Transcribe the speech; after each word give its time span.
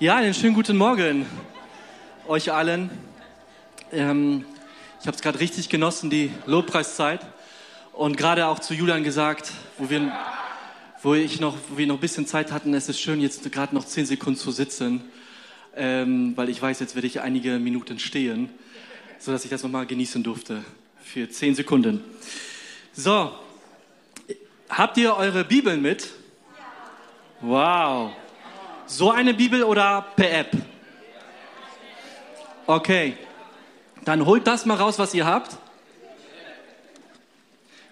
Ja, 0.00 0.16
einen 0.16 0.34
schönen 0.34 0.54
guten 0.54 0.76
Morgen 0.76 1.24
euch 2.26 2.50
allen. 2.50 2.90
Ähm, 3.92 4.44
ich 5.00 5.06
habe 5.06 5.14
es 5.14 5.22
gerade 5.22 5.38
richtig 5.38 5.68
genossen, 5.68 6.10
die 6.10 6.32
Lobpreiszeit. 6.46 7.24
Und 7.92 8.16
gerade 8.16 8.48
auch 8.48 8.58
zu 8.58 8.74
Julian 8.74 9.04
gesagt, 9.04 9.52
wo 9.78 9.88
wir, 9.90 10.10
wo 11.00 11.14
ich 11.14 11.38
noch, 11.38 11.56
wo 11.68 11.78
wir 11.78 11.86
noch 11.86 11.94
ein 11.94 12.00
bisschen 12.00 12.26
Zeit 12.26 12.50
hatten, 12.50 12.74
es 12.74 12.88
ist 12.88 12.98
schön, 12.98 13.20
jetzt 13.20 13.50
gerade 13.52 13.72
noch 13.72 13.84
zehn 13.84 14.04
Sekunden 14.04 14.36
zu 14.36 14.50
sitzen, 14.50 15.04
ähm, 15.76 16.36
weil 16.36 16.48
ich 16.48 16.60
weiß, 16.60 16.80
jetzt 16.80 16.96
werde 16.96 17.06
ich 17.06 17.20
einige 17.20 17.60
Minuten 17.60 18.00
stehen, 18.00 18.50
sodass 19.20 19.44
ich 19.44 19.50
das 19.50 19.62
nochmal 19.62 19.86
genießen 19.86 20.24
durfte 20.24 20.64
für 21.04 21.30
zehn 21.30 21.54
Sekunden. 21.54 22.02
So, 22.94 23.30
habt 24.68 24.96
ihr 24.96 25.14
eure 25.14 25.44
Bibeln 25.44 25.80
mit? 25.80 26.10
Wow. 27.40 28.10
So 28.86 29.10
eine 29.10 29.32
Bibel 29.32 29.62
oder 29.62 30.02
per 30.14 30.30
App? 30.30 30.50
Okay. 32.66 33.16
Dann 34.04 34.26
holt 34.26 34.46
das 34.46 34.66
mal 34.66 34.76
raus, 34.76 34.98
was 34.98 35.14
ihr 35.14 35.24
habt. 35.24 35.56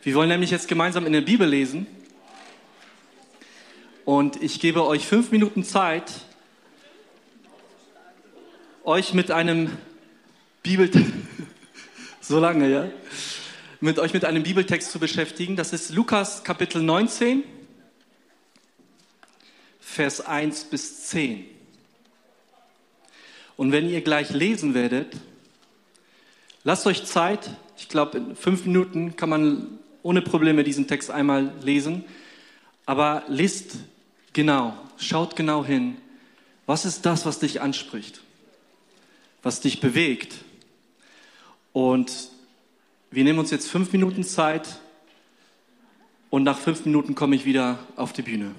Wir 0.02 0.15
wollen 0.15 0.28
nämlich 0.28 0.51
jetzt 0.51 0.68
gemeinsam 0.68 1.06
in 1.06 1.12
der 1.15 1.23
Bibel 1.23 1.48
lesen. 1.48 1.87
Und 4.05 4.42
ich 4.42 4.60
gebe 4.60 4.84
euch 4.84 5.06
fünf 5.06 5.30
Minuten 5.30 5.65
Zeit, 5.65 6.12
euch 8.84 9.15
mit 9.15 9.30
einem 9.30 9.70
Bibel 10.62 10.90
so 12.20 12.38
lange, 12.38 12.68
ja, 12.68 12.88
mit 13.80 13.98
euch 13.98 14.12
mit 14.12 14.27
einem 14.27 14.43
Bibeltext 14.43 14.90
zu 14.90 14.98
beschäftigen. 14.98 15.56
Das 15.56 15.73
ist 15.73 15.90
Lukas 15.95 16.45
Kapitel 16.45 16.82
19. 16.82 17.45
Vers 19.92 20.23
1 20.23 20.64
bis 20.64 21.09
10. 21.09 21.45
Und 23.59 23.73
wenn 23.73 23.90
ihr 23.90 24.01
gleich 24.01 24.30
lesen 24.30 24.73
werdet, 24.73 25.15
lasst 26.65 26.87
euch 26.87 27.04
Zeit. 27.04 27.51
Ich 27.76 27.90
glaube, 27.90 28.16
in 28.16 28.35
fünf 28.35 28.65
Minuten 28.65 29.16
kann 29.16 29.29
man 29.29 29.79
ohne 30.02 30.23
Probleme 30.23 30.65
diesen 30.65 30.87
Text 30.87 31.10
einmal 31.10 31.52
lesen. 31.60 32.07
Aber 32.87 33.24
lest 33.29 33.76
genau, 34.32 34.74
schaut 34.96 35.37
genau 35.37 35.63
hin. 35.63 35.98
Was 36.65 36.87
ist 36.87 37.04
das, 37.04 37.26
was 37.26 37.38
dich 37.38 37.60
anspricht? 37.60 38.23
Was 39.43 39.60
dich 39.60 39.80
bewegt? 39.80 40.37
Und 41.74 42.30
wir 43.10 43.24
nehmen 43.24 43.38
uns 43.38 43.51
jetzt 43.51 43.68
fünf 43.68 43.93
Minuten 43.93 44.24
Zeit 44.24 44.80
und 46.30 46.45
nach 46.45 46.59
fünf 46.59 46.87
Minuten 46.87 47.15
komme 47.15 47.37
ich 47.37 47.45
wieder 47.45 47.79
auf 47.96 48.15
die 48.15 48.23
Bühne. 48.23 48.54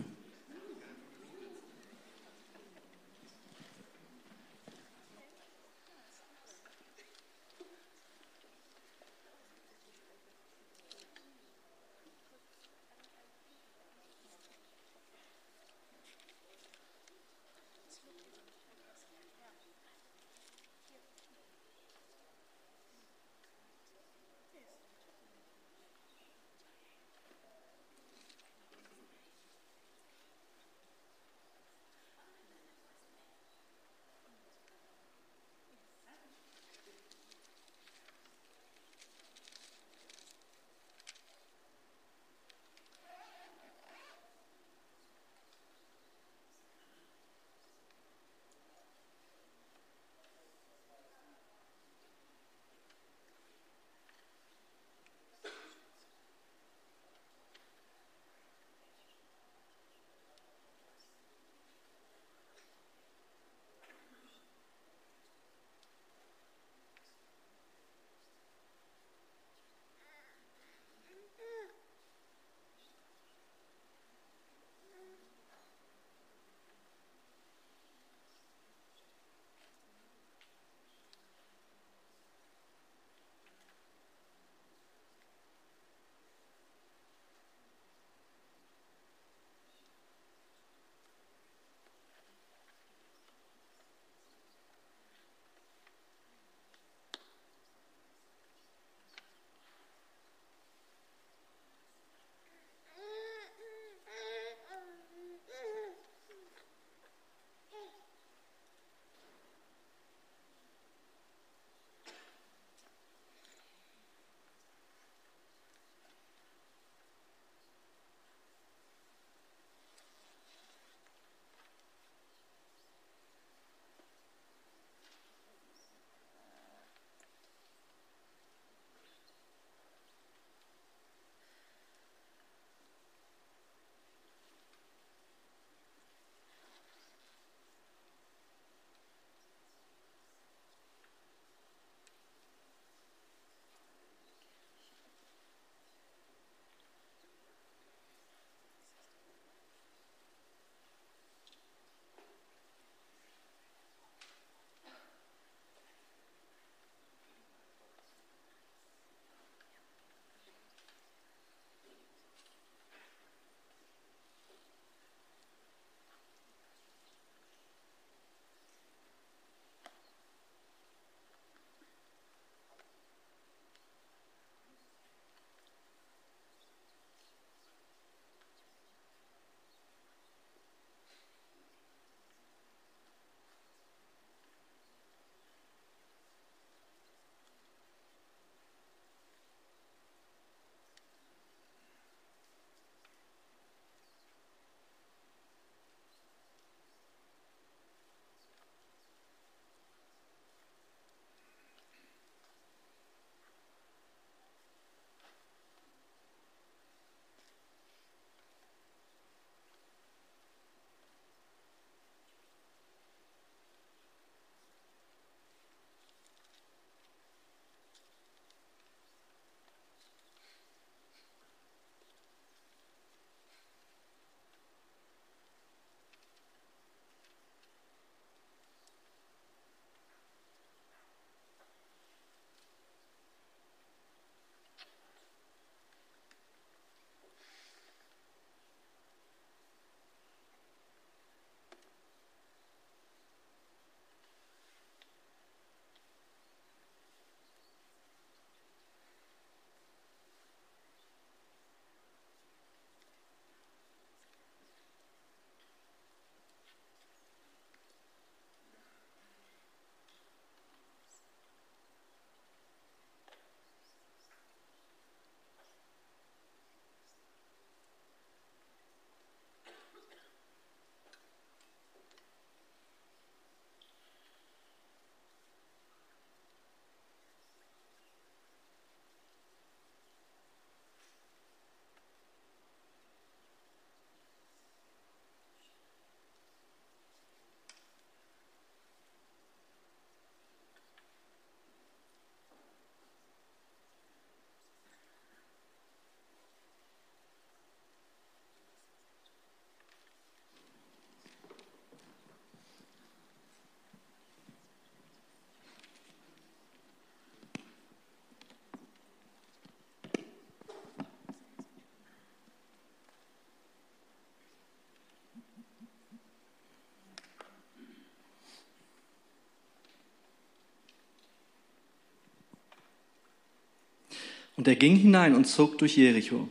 Und 324.55 324.67
er 324.67 324.75
ging 324.75 324.95
hinein 324.95 325.35
und 325.35 325.45
zog 325.45 325.77
durch 325.77 325.97
Jericho. 325.97 326.47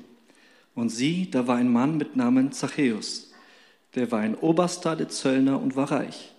Und 0.75 0.88
sieh, 0.88 1.31
da 1.31 1.46
war 1.46 1.56
ein 1.56 1.72
Mann 1.72 1.96
mit 1.96 2.16
Namen 2.16 2.52
Zachäus. 2.52 3.32
Der 3.94 4.10
war 4.10 4.20
ein 4.20 4.34
Oberster 4.34 4.96
der 4.96 5.08
Zöllner 5.08 5.60
und 5.60 5.76
war 5.76 5.90
reich. 5.93 6.32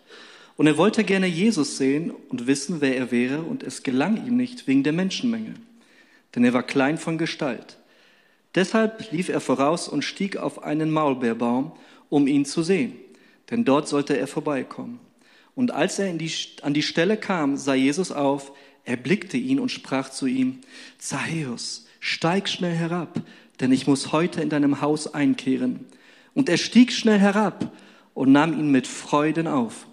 Und 0.55 0.67
er 0.67 0.77
wollte 0.77 1.03
gerne 1.03 1.27
Jesus 1.27 1.77
sehen 1.77 2.11
und 2.29 2.47
wissen, 2.47 2.81
wer 2.81 2.95
er 2.95 3.11
wäre, 3.11 3.41
und 3.41 3.63
es 3.63 3.83
gelang 3.83 4.25
ihm 4.27 4.37
nicht 4.37 4.67
wegen 4.67 4.83
der 4.83 4.93
Menschenmenge, 4.93 5.55
denn 6.35 6.43
er 6.43 6.53
war 6.53 6.63
klein 6.63 6.97
von 6.97 7.17
Gestalt. 7.17 7.77
Deshalb 8.55 9.11
lief 9.11 9.29
er 9.29 9.39
voraus 9.41 9.87
und 9.87 10.03
stieg 10.03 10.37
auf 10.37 10.63
einen 10.63 10.91
Maulbeerbaum, 10.91 11.71
um 12.09 12.27
ihn 12.27 12.45
zu 12.45 12.61
sehen, 12.61 12.93
denn 13.49 13.65
dort 13.65 13.87
sollte 13.87 14.15
er 14.15 14.27
vorbeikommen. 14.27 14.99
Und 15.55 15.71
als 15.71 15.97
er 15.97 16.11
die, 16.13 16.31
an 16.61 16.73
die 16.73 16.83
Stelle 16.83 17.17
kam, 17.17 17.57
sah 17.57 17.73
Jesus 17.73 18.11
auf, 18.11 18.51
er 18.85 18.97
blickte 18.97 19.37
ihn 19.37 19.59
und 19.59 19.69
sprach 19.69 20.09
zu 20.09 20.27
ihm, 20.27 20.59
Zachäus, 20.97 21.85
steig 21.99 22.49
schnell 22.49 22.75
herab, 22.75 23.21
denn 23.59 23.71
ich 23.71 23.87
muss 23.87 24.11
heute 24.11 24.41
in 24.41 24.49
deinem 24.49 24.81
Haus 24.81 25.13
einkehren. 25.13 25.85
Und 26.33 26.49
er 26.49 26.57
stieg 26.57 26.91
schnell 26.91 27.19
herab 27.19 27.71
und 28.13 28.31
nahm 28.31 28.53
ihn 28.53 28.71
mit 28.71 28.87
Freuden 28.87 29.47
auf. 29.47 29.87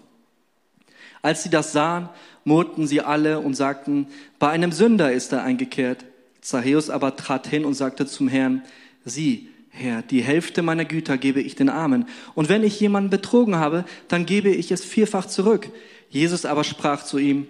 Als 1.21 1.43
sie 1.43 1.49
das 1.49 1.71
sahen, 1.71 2.09
murrten 2.43 2.87
sie 2.87 3.01
alle 3.01 3.39
und 3.39 3.53
sagten, 3.53 4.07
bei 4.39 4.49
einem 4.49 4.71
Sünder 4.71 5.13
ist 5.13 5.31
er 5.31 5.43
eingekehrt. 5.43 6.05
Zachäus 6.41 6.89
aber 6.89 7.15
trat 7.15 7.47
hin 7.47 7.65
und 7.65 7.75
sagte 7.75 8.07
zum 8.07 8.27
Herrn, 8.27 8.63
sieh, 9.05 9.47
Herr, 9.69 10.01
die 10.01 10.21
Hälfte 10.21 10.63
meiner 10.63 10.83
Güter 10.83 11.17
gebe 11.17 11.39
ich 11.39 11.55
den 11.55 11.69
Armen. 11.69 12.05
Und 12.35 12.49
wenn 12.49 12.63
ich 12.63 12.79
jemanden 12.79 13.09
betrogen 13.09 13.55
habe, 13.55 13.85
dann 14.09 14.25
gebe 14.25 14.49
ich 14.49 14.71
es 14.71 14.83
vierfach 14.83 15.27
zurück. 15.27 15.69
Jesus 16.09 16.43
aber 16.43 16.65
sprach 16.65 17.05
zu 17.05 17.17
ihm, 17.19 17.47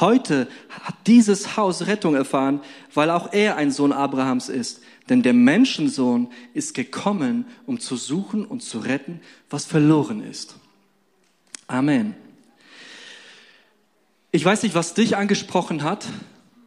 heute 0.00 0.48
hat 0.68 0.94
dieses 1.06 1.56
Haus 1.56 1.86
Rettung 1.86 2.14
erfahren, 2.14 2.60
weil 2.92 3.10
auch 3.10 3.32
er 3.32 3.56
ein 3.56 3.70
Sohn 3.70 3.92
Abrahams 3.92 4.48
ist. 4.48 4.82
Denn 5.08 5.22
der 5.22 5.34
Menschensohn 5.34 6.28
ist 6.54 6.74
gekommen, 6.74 7.46
um 7.66 7.78
zu 7.78 7.96
suchen 7.96 8.44
und 8.44 8.62
zu 8.62 8.78
retten, 8.78 9.20
was 9.50 9.66
verloren 9.66 10.22
ist. 10.22 10.56
Amen. 11.66 12.14
Ich 14.32 14.44
weiß 14.44 14.62
nicht, 14.62 14.74
was 14.74 14.94
dich 14.94 15.16
angesprochen 15.16 15.82
hat. 15.82 16.06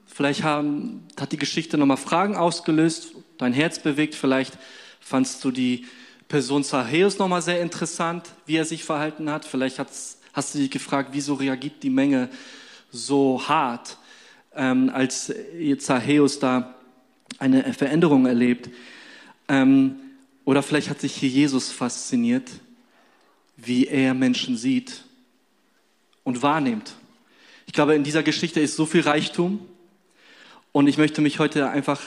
Vielleicht 0.06 0.44
haben, 0.44 1.06
hat 1.20 1.32
die 1.32 1.38
Geschichte 1.38 1.78
nochmal 1.78 1.98
Fragen 1.98 2.36
ausgelöst, 2.36 3.12
dein 3.38 3.54
Herz 3.54 3.80
bewegt. 3.80 4.16
Vielleicht 4.16 4.58
fandst 5.00 5.44
du 5.44 5.52
die 5.52 5.86
Person 6.28 6.64
Zachäus 6.64 7.18
nochmal 7.18 7.42
sehr 7.42 7.62
interessant, 7.62 8.30
wie 8.46 8.56
er 8.56 8.66
sich 8.66 8.84
verhalten 8.84 9.30
hat. 9.30 9.46
Vielleicht 9.46 9.80
hast 9.80 10.56
du 10.56 10.60
dich 10.60 10.72
gefragt, 10.72 11.10
wieso 11.14 11.34
reagiert 11.36 11.84
die 11.84 11.90
Menge 11.90 12.30
so 12.92 13.48
hart, 13.48 13.98
ähm, 14.56 14.90
als 14.94 15.34
Zachäus 15.80 16.40
da 16.40 16.76
eine 17.40 17.74
Veränderung 17.74 18.26
erlebt. 18.26 18.70
Ähm, 19.48 19.96
oder 20.46 20.64
vielleicht 20.64 20.90
hat 20.90 21.02
sich 21.02 21.14
hier 21.16 21.30
Jesus 21.30 21.72
fasziniert, 21.72 22.50
wie 23.58 23.88
er 23.88 24.14
Menschen 24.14 24.58
sieht 24.58 25.04
und 26.24 26.42
wahrnimmt. 26.42 26.94
Ich 27.66 27.74
glaube, 27.74 27.96
in 27.96 28.04
dieser 28.04 28.24
Geschichte 28.24 28.60
ist 28.60 28.76
so 28.76 28.86
viel 28.86 29.02
Reichtum 29.02 29.60
und 30.72 30.88
ich 30.88 30.98
möchte 30.98 31.22
mich 31.22 31.40
heute 31.40 31.70
einfach 31.70 32.02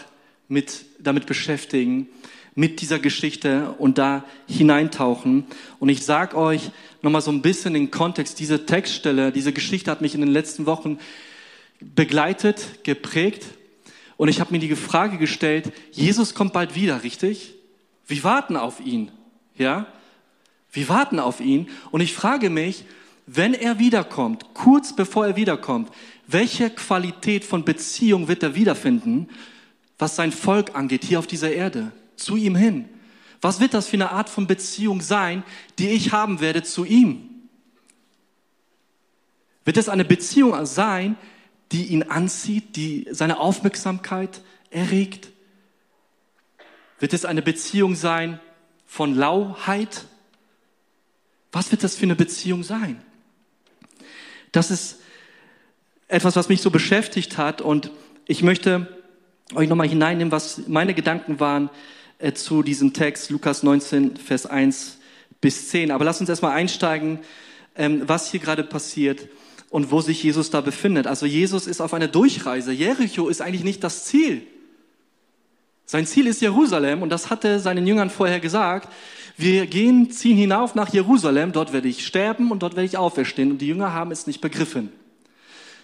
mit, 0.48 0.86
damit 0.98 1.26
beschäftigen, 1.26 2.08
mit 2.54 2.80
dieser 2.80 2.98
Geschichte 2.98 3.74
und 3.78 3.98
da 3.98 4.24
hineintauchen. 4.46 5.46
Und 5.78 5.88
ich 5.88 6.04
sage 6.04 6.36
euch 6.36 6.70
nochmal 7.02 7.22
so 7.22 7.30
ein 7.30 7.42
bisschen 7.42 7.74
den 7.74 7.90
Kontext. 7.90 8.38
Diese 8.40 8.66
Textstelle, 8.66 9.32
diese 9.32 9.52
Geschichte 9.52 9.90
hat 9.90 10.00
mich 10.00 10.14
in 10.14 10.20
den 10.20 10.30
letzten 10.30 10.66
Wochen 10.66 10.98
begleitet, 11.80 12.84
geprägt. 12.84 13.46
Und 14.16 14.28
ich 14.28 14.40
habe 14.40 14.52
mir 14.52 14.58
die 14.58 14.74
Frage 14.76 15.16
gestellt, 15.16 15.72
Jesus 15.92 16.34
kommt 16.34 16.52
bald 16.52 16.74
wieder, 16.74 17.02
richtig? 17.02 17.54
Wir 18.06 18.22
warten 18.24 18.56
auf 18.56 18.80
ihn, 18.80 19.10
ja? 19.56 19.86
Wir 20.72 20.88
warten 20.88 21.18
auf 21.18 21.40
ihn. 21.40 21.68
Und 21.90 22.00
ich 22.00 22.12
frage 22.12 22.50
mich, 22.50 22.84
wenn 23.26 23.54
er 23.54 23.78
wiederkommt, 23.78 24.46
kurz 24.54 24.94
bevor 24.94 25.26
er 25.26 25.36
wiederkommt, 25.36 25.90
welche 26.26 26.70
Qualität 26.70 27.44
von 27.44 27.64
Beziehung 27.64 28.28
wird 28.28 28.42
er 28.42 28.54
wiederfinden, 28.54 29.28
was 29.98 30.16
sein 30.16 30.32
Volk 30.32 30.74
angeht, 30.74 31.04
hier 31.04 31.18
auf 31.18 31.26
dieser 31.26 31.52
Erde, 31.52 31.92
zu 32.20 32.36
ihm 32.36 32.54
hin? 32.56 32.88
Was 33.40 33.60
wird 33.60 33.74
das 33.74 33.88
für 33.88 33.96
eine 33.96 34.10
Art 34.10 34.28
von 34.28 34.46
Beziehung 34.46 35.00
sein, 35.00 35.42
die 35.78 35.90
ich 35.90 36.12
haben 36.12 36.40
werde 36.40 36.62
zu 36.62 36.84
ihm? 36.84 37.30
Wird 39.64 39.76
es 39.76 39.88
eine 39.88 40.04
Beziehung 40.04 40.66
sein, 40.66 41.16
die 41.72 41.86
ihn 41.86 42.02
anzieht, 42.02 42.76
die 42.76 43.08
seine 43.10 43.38
Aufmerksamkeit 43.38 44.42
erregt? 44.70 45.28
Wird 46.98 47.14
es 47.14 47.24
eine 47.24 47.42
Beziehung 47.42 47.94
sein 47.94 48.40
von 48.86 49.14
Lauheit? 49.14 50.06
Was 51.52 51.70
wird 51.70 51.82
das 51.82 51.96
für 51.96 52.04
eine 52.04 52.16
Beziehung 52.16 52.62
sein? 52.62 53.02
Das 54.52 54.70
ist 54.70 55.00
etwas, 56.08 56.36
was 56.36 56.48
mich 56.48 56.60
so 56.60 56.70
beschäftigt 56.70 57.38
hat 57.38 57.62
und 57.62 57.90
ich 58.26 58.42
möchte 58.42 58.98
euch 59.54 59.68
nochmal 59.68 59.88
hineinnehmen, 59.88 60.32
was 60.32 60.66
meine 60.68 60.94
Gedanken 60.94 61.40
waren 61.40 61.70
zu 62.34 62.62
diesem 62.62 62.92
Text, 62.92 63.30
Lukas 63.30 63.62
19, 63.62 64.16
Vers 64.16 64.46
1 64.46 64.98
bis 65.40 65.68
10. 65.68 65.90
Aber 65.90 66.04
lasst 66.04 66.20
uns 66.20 66.28
erstmal 66.28 66.52
einsteigen, 66.52 67.20
ähm, 67.76 68.02
was 68.06 68.30
hier 68.30 68.40
gerade 68.40 68.64
passiert 68.64 69.28
und 69.70 69.90
wo 69.90 70.00
sich 70.00 70.22
Jesus 70.22 70.50
da 70.50 70.60
befindet. 70.60 71.06
Also 71.06 71.26
Jesus 71.26 71.66
ist 71.66 71.80
auf 71.80 71.94
einer 71.94 72.08
Durchreise. 72.08 72.72
Jericho 72.72 73.28
ist 73.28 73.40
eigentlich 73.40 73.64
nicht 73.64 73.82
das 73.82 74.04
Ziel. 74.04 74.42
Sein 75.86 76.06
Ziel 76.06 76.26
ist 76.26 76.40
Jerusalem 76.40 77.02
und 77.02 77.08
das 77.08 77.30
hatte 77.30 77.58
seinen 77.58 77.86
Jüngern 77.86 78.10
vorher 78.10 78.38
gesagt. 78.38 78.88
Wir 79.36 79.66
gehen, 79.66 80.10
ziehen 80.10 80.36
hinauf 80.36 80.74
nach 80.74 80.92
Jerusalem, 80.92 81.52
dort 81.52 81.72
werde 81.72 81.88
ich 81.88 82.06
sterben 82.06 82.50
und 82.50 82.62
dort 82.62 82.76
werde 82.76 82.86
ich 82.86 82.98
auferstehen. 82.98 83.52
Und 83.52 83.58
die 83.58 83.68
Jünger 83.68 83.92
haben 83.92 84.10
es 84.10 84.26
nicht 84.26 84.40
begriffen. 84.40 84.92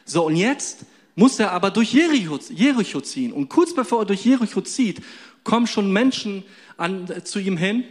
So, 0.05 0.27
und 0.27 0.37
jetzt 0.37 0.85
muss 1.17 1.41
er 1.41 1.53
aber 1.53 1.71
durch 1.71 1.93
Jericho, 1.95 2.39
Jericho 2.51 3.01
ziehen. 3.01 3.33
Und 3.33 3.49
kurz 3.49 3.75
bevor 3.75 4.03
er 4.03 4.05
durch 4.05 4.25
Jericho 4.25 4.61
zieht, 4.61 5.01
kommen 5.47 5.67
schon 5.67 5.91
Menschen 5.91 6.45
an, 6.77 7.11
äh, 7.11 7.25
zu 7.25 7.39
ihm 7.39 7.57
hin. 7.57 7.85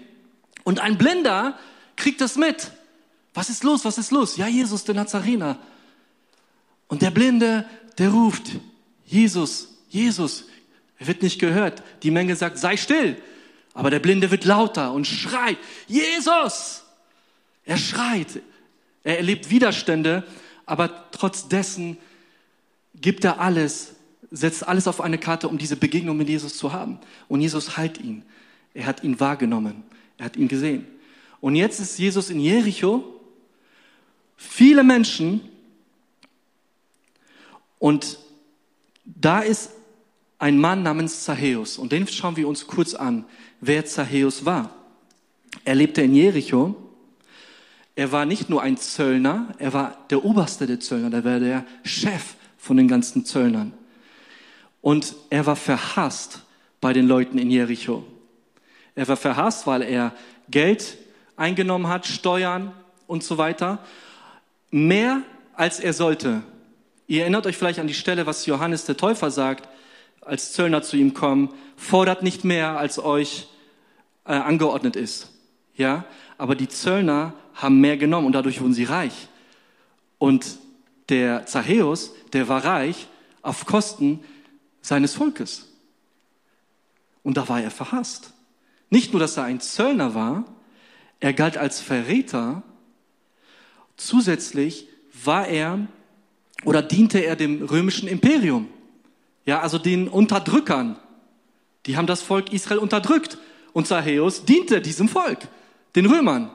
Und 0.63 0.79
ein 0.79 0.99
Blinder 0.99 1.57
kriegt 1.95 2.21
das 2.21 2.35
mit. 2.35 2.71
Was 3.33 3.49
ist 3.49 3.63
los? 3.63 3.83
Was 3.83 3.97
ist 3.97 4.11
los? 4.11 4.37
Ja, 4.37 4.47
Jesus, 4.47 4.83
der 4.83 4.93
Nazarener. 4.93 5.57
Und 6.87 7.01
der 7.01 7.09
Blinde, 7.09 7.67
der 7.97 8.09
ruft, 8.09 8.43
Jesus, 9.05 9.69
Jesus. 9.89 10.45
Er 10.99 11.07
wird 11.07 11.23
nicht 11.23 11.39
gehört. 11.39 11.81
Die 12.03 12.11
Menge 12.11 12.35
sagt, 12.35 12.59
sei 12.59 12.77
still. 12.77 13.17
Aber 13.73 13.89
der 13.89 13.99
Blinde 13.99 14.29
wird 14.29 14.45
lauter 14.45 14.93
und 14.93 15.07
schreit, 15.07 15.57
Jesus! 15.87 16.83
Er 17.65 17.77
schreit. 17.77 18.41
Er 19.03 19.17
erlebt 19.17 19.49
Widerstände 19.49 20.23
aber 20.65 21.11
trotz 21.11 21.47
dessen 21.47 21.97
gibt 22.95 23.23
er 23.23 23.39
alles, 23.39 23.94
setzt 24.31 24.67
alles 24.67 24.87
auf 24.87 25.01
eine 25.01 25.17
Karte, 25.17 25.47
um 25.47 25.57
diese 25.57 25.75
Begegnung 25.75 26.17
mit 26.17 26.29
Jesus 26.29 26.57
zu 26.57 26.73
haben. 26.73 26.99
Und 27.27 27.41
Jesus 27.41 27.77
heilt 27.77 27.99
ihn. 27.99 28.23
Er 28.73 28.85
hat 28.85 29.03
ihn 29.03 29.19
wahrgenommen. 29.19 29.83
Er 30.17 30.25
hat 30.25 30.37
ihn 30.37 30.47
gesehen. 30.47 30.85
Und 31.41 31.55
jetzt 31.55 31.79
ist 31.79 31.97
Jesus 31.97 32.29
in 32.29 32.39
Jericho. 32.39 33.03
Viele 34.35 34.83
Menschen. 34.83 35.41
Und 37.79 38.17
da 39.05 39.39
ist 39.39 39.71
ein 40.39 40.59
Mann 40.59 40.83
namens 40.83 41.23
Zachäus. 41.23 41.77
Und 41.77 41.91
den 41.91 42.07
schauen 42.07 42.35
wir 42.35 42.47
uns 42.47 42.67
kurz 42.67 42.93
an, 42.93 43.25
wer 43.61 43.85
Zachäus 43.85 44.45
war. 44.45 44.73
Er 45.63 45.75
lebte 45.75 46.01
in 46.01 46.13
Jericho 46.13 46.75
er 47.95 48.11
war 48.11 48.25
nicht 48.25 48.49
nur 48.49 48.61
ein 48.61 48.77
Zöllner, 48.77 49.55
er 49.57 49.71
war 49.71 49.97
der 50.09 50.25
Oberste 50.25 50.67
der 50.67 50.81
Zöllner, 50.81 51.09
der 51.09 51.23
war 51.23 51.39
der 51.39 51.65
Chef 51.83 52.35
von 52.57 52.75
den 52.75 52.89
ganzen 52.89 53.25
Zöllnern. 53.25 53.73
Und 54.85 55.15
er 55.31 55.47
war 55.47 55.55
verhasst 55.55 56.43
bei 56.79 56.93
den 56.93 57.07
Leuten 57.07 57.39
in 57.39 57.49
Jericho. 57.49 58.03
Er 58.93 59.07
war 59.07 59.17
verhasst, 59.17 59.65
weil 59.65 59.81
er 59.81 60.13
Geld 60.47 60.99
eingenommen 61.35 61.87
hat, 61.87 62.05
Steuern 62.05 62.71
und 63.07 63.23
so 63.23 63.39
weiter. 63.39 63.79
Mehr 64.69 65.23
als 65.55 65.79
er 65.79 65.93
sollte. 65.93 66.43
Ihr 67.07 67.21
erinnert 67.21 67.47
euch 67.47 67.57
vielleicht 67.57 67.79
an 67.79 67.87
die 67.87 67.95
Stelle, 67.95 68.27
was 68.27 68.45
Johannes 68.45 68.85
der 68.85 68.95
Täufer 68.95 69.31
sagt, 69.31 69.67
als 70.21 70.53
Zöllner 70.53 70.83
zu 70.83 70.97
ihm 70.97 71.15
kommen, 71.15 71.49
fordert 71.75 72.21
nicht 72.21 72.43
mehr, 72.43 72.77
als 72.77 72.99
euch 72.99 73.47
äh, 74.23 74.33
angeordnet 74.33 74.95
ist. 74.95 75.31
Ja, 75.75 76.05
aber 76.37 76.53
die 76.53 76.67
Zöllner 76.67 77.33
haben 77.55 77.81
mehr 77.81 77.97
genommen 77.97 78.27
und 78.27 78.33
dadurch 78.33 78.61
wurden 78.61 78.75
sie 78.75 78.83
reich. 78.83 79.29
Und 80.19 80.59
der 81.09 81.47
Zachäus, 81.47 82.13
der 82.33 82.47
war 82.49 82.63
reich 82.63 83.07
auf 83.41 83.65
Kosten 83.65 84.19
seines 84.85 85.15
Volkes. 85.15 85.67
Und 87.23 87.37
da 87.37 87.49
war 87.49 87.59
er 87.59 87.71
verhasst. 87.71 88.33
Nicht 88.91 89.13
nur, 89.13 89.19
dass 89.19 89.35
er 89.35 89.45
ein 89.45 89.59
Zöllner 89.59 90.13
war, 90.13 90.45
er 91.19 91.33
galt 91.33 91.57
als 91.57 91.81
Verräter. 91.81 92.61
Zusätzlich 93.97 94.87
war 95.23 95.47
er 95.47 95.87
oder 96.65 96.83
diente 96.83 97.17
er 97.17 97.35
dem 97.35 97.63
römischen 97.63 98.07
Imperium. 98.07 98.67
Ja, 99.45 99.61
also 99.61 99.79
den 99.79 100.07
Unterdrückern. 100.07 100.99
Die 101.87 101.97
haben 101.97 102.07
das 102.07 102.21
Volk 102.21 102.53
Israel 102.53 102.77
unterdrückt. 102.77 103.39
Und 103.73 103.87
Zachäus 103.87 104.45
diente 104.45 104.81
diesem 104.81 105.09
Volk, 105.09 105.47
den 105.95 106.05
Römern. 106.05 106.51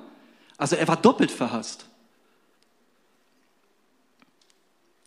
Also 0.57 0.77
er 0.77 0.87
war 0.87 0.97
doppelt 0.97 1.33
verhasst. 1.33 1.87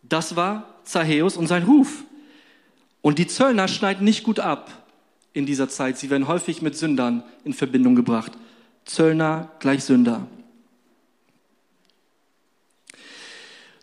Das 0.03 0.35
war 0.35 0.81
Zachäus 0.83 1.37
und 1.37 1.47
sein 1.47 1.63
Ruf. 1.63 2.03
Und 3.03 3.19
die 3.19 3.27
Zöllner 3.27 3.67
schneiden 3.67 4.05
nicht 4.05 4.23
gut 4.23 4.39
ab 4.39 4.87
in 5.33 5.45
dieser 5.45 5.67
Zeit. 5.67 5.97
Sie 5.97 6.09
werden 6.09 6.25
häufig 6.29 6.61
mit 6.61 6.77
Sündern 6.77 7.21
in 7.43 7.53
Verbindung 7.53 7.95
gebracht. 7.95 8.31
Zöllner 8.85 9.51
gleich 9.59 9.83
Sünder. 9.83 10.25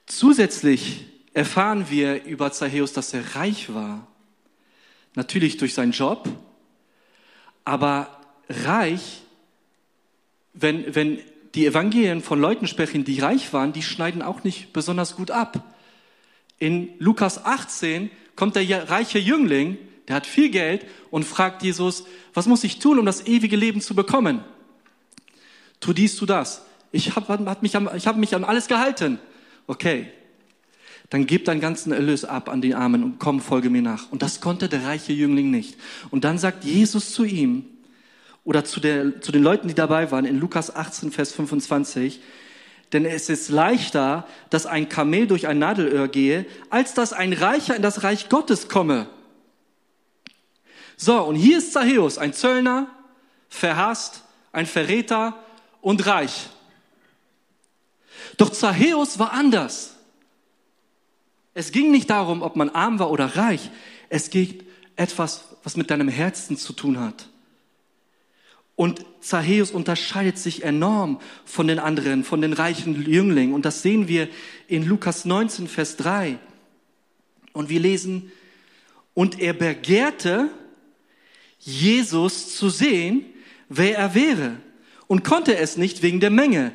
Zusätzlich 0.07 1.05
erfahren 1.35 1.91
wir 1.91 2.25
über 2.25 2.51
Zachäus, 2.51 2.95
dass 2.95 3.13
er 3.13 3.37
reich 3.37 3.75
war. 3.75 4.07
Natürlich 5.15 5.59
durch 5.59 5.75
seinen 5.75 5.93
Job, 5.93 6.27
aber 7.67 8.21
reich, 8.49 9.21
wenn, 10.55 10.95
wenn 10.95 11.19
die 11.55 11.67
Evangelien 11.67 12.23
von 12.23 12.41
Leuten 12.41 12.67
sprechen, 12.67 13.05
die 13.05 13.21
reich 13.21 13.53
waren, 13.53 13.75
die 13.75 13.83
schneiden 13.83 14.23
auch 14.23 14.45
nicht 14.45 14.73
besonders 14.73 15.15
gut 15.15 15.31
ab. 15.31 15.75
In 16.59 16.89
Lukas 16.99 17.45
18 17.45 18.11
kommt 18.41 18.57
der 18.57 18.89
reiche 18.89 19.19
Jüngling, 19.19 19.77
der 20.09 20.17
hat 20.17 20.27
viel 20.27 20.49
Geld 20.49 20.87
und 21.11 21.25
fragt 21.25 21.63
Jesus, 21.63 22.05
was 22.33 22.47
muss 22.47 22.65
ich 22.65 22.79
tun, 22.79 22.99
um 22.99 23.05
das 23.05 23.27
ewige 23.27 23.55
Leben 23.55 23.83
zu 23.83 23.95
bekommen? 23.95 24.43
Tu 25.79 25.93
dies, 25.93 26.17
tu 26.17 26.25
das. 26.25 26.65
Ich 26.91 27.15
habe 27.15 27.59
mich, 27.61 27.77
hab 27.77 28.17
mich 28.17 28.35
an 28.35 28.45
alles 28.45 28.67
gehalten. 28.67 29.19
Okay, 29.67 30.09
dann 31.11 31.27
gib 31.27 31.45
deinen 31.45 31.61
ganzen 31.61 31.93
Erlös 31.93 32.25
ab 32.25 32.49
an 32.49 32.63
die 32.63 32.75
Armen 32.75 33.05
und 33.05 33.19
komm, 33.19 33.43
folge 33.43 33.69
mir 33.69 33.83
nach. 33.83 34.11
Und 34.11 34.23
das 34.23 34.41
konnte 34.41 34.71
der 34.71 34.85
reiche 34.85 35.13
Jüngling 35.13 35.51
nicht. 35.51 35.77
Und 36.11 36.25
dann 36.25 36.39
sagt 36.39 36.65
Jesus 36.65 37.13
zu 37.13 37.25
ihm 37.25 37.67
oder 38.43 38.65
zu, 38.65 38.81
der, 38.81 39.21
zu 39.21 39.33
den 39.33 39.43
Leuten, 39.43 39.69
die 39.69 39.75
dabei 39.75 40.11
waren, 40.13 40.25
in 40.25 40.41
Lukas 40.41 40.75
18, 40.75 41.13
Vers 41.13 41.33
25, 41.33 42.21
denn 42.93 43.05
es 43.05 43.29
ist 43.29 43.49
leichter, 43.51 44.27
dass 44.51 44.67
ein 44.67 44.89
Kamel 44.89 45.27
durch 45.27 45.47
ein 45.47 45.59
Nadelöhr 45.59 46.09
gehe, 46.09 46.47
als 46.71 46.95
dass 46.95 47.13
ein 47.13 47.33
Reicher 47.33 47.77
in 47.77 47.83
das 47.83 48.03
Reich 48.03 48.29
Gottes 48.29 48.69
komme. 48.69 49.09
So, 50.97 51.23
und 51.23 51.37
hier 51.37 51.59
ist 51.59 51.73
Zachäus, 51.73 52.19
ein 52.19 52.33
Zöllner, 52.33 52.89
verhasst, 53.49 54.23
ein 54.53 54.67
Verräter 54.67 55.39
und 55.81 56.07
reich. 56.07 56.49
Doch 58.37 58.51
Zachäus 58.51 59.19
war 59.19 59.33
anders. 59.33 59.95
Es 61.55 61.73
ging 61.73 61.91
nicht 61.91 62.11
darum, 62.11 62.43
ob 62.43 62.57
man 62.57 62.71
arm 62.71 62.99
war 62.99 63.11
oder 63.11 63.37
reich. 63.37 63.71
Es 64.09 64.31
geht 64.31 64.65
etwas, 64.97 65.45
was 65.63 65.77
mit 65.77 65.91
deinem 65.91 66.09
Herzen 66.09 66.57
zu 66.57 66.73
tun 66.73 66.99
hat. 67.01 67.29
Und 68.81 69.05
Zachäus 69.21 69.73
unterscheidet 69.73 70.39
sich 70.39 70.65
enorm 70.65 71.21
von 71.45 71.69
den 71.69 71.79
anderen, 71.79 72.25
von 72.25 72.41
den 72.41 72.55
reichen 72.55 73.05
Jünglingen. 73.05 73.53
Und 73.55 73.67
das 73.67 73.83
sehen 73.83 74.09
wir 74.09 74.27
in 74.69 74.87
Lukas 74.87 75.27
19, 75.27 75.69
Vers 75.69 75.99
3. 75.99 76.39
Und 77.53 77.69
wir 77.69 77.79
lesen, 77.79 78.33
und 79.13 79.39
er 79.39 79.53
begehrte, 79.53 80.49
Jesus 81.59 82.57
zu 82.57 82.71
sehen, 82.71 83.27
wer 83.69 83.99
er 83.99 84.15
wäre, 84.15 84.57
und 85.09 85.25
konnte 85.25 85.59
es 85.59 85.77
nicht 85.77 86.03
wegen 86.03 86.21
der 86.21 86.31
Menge, 86.31 86.73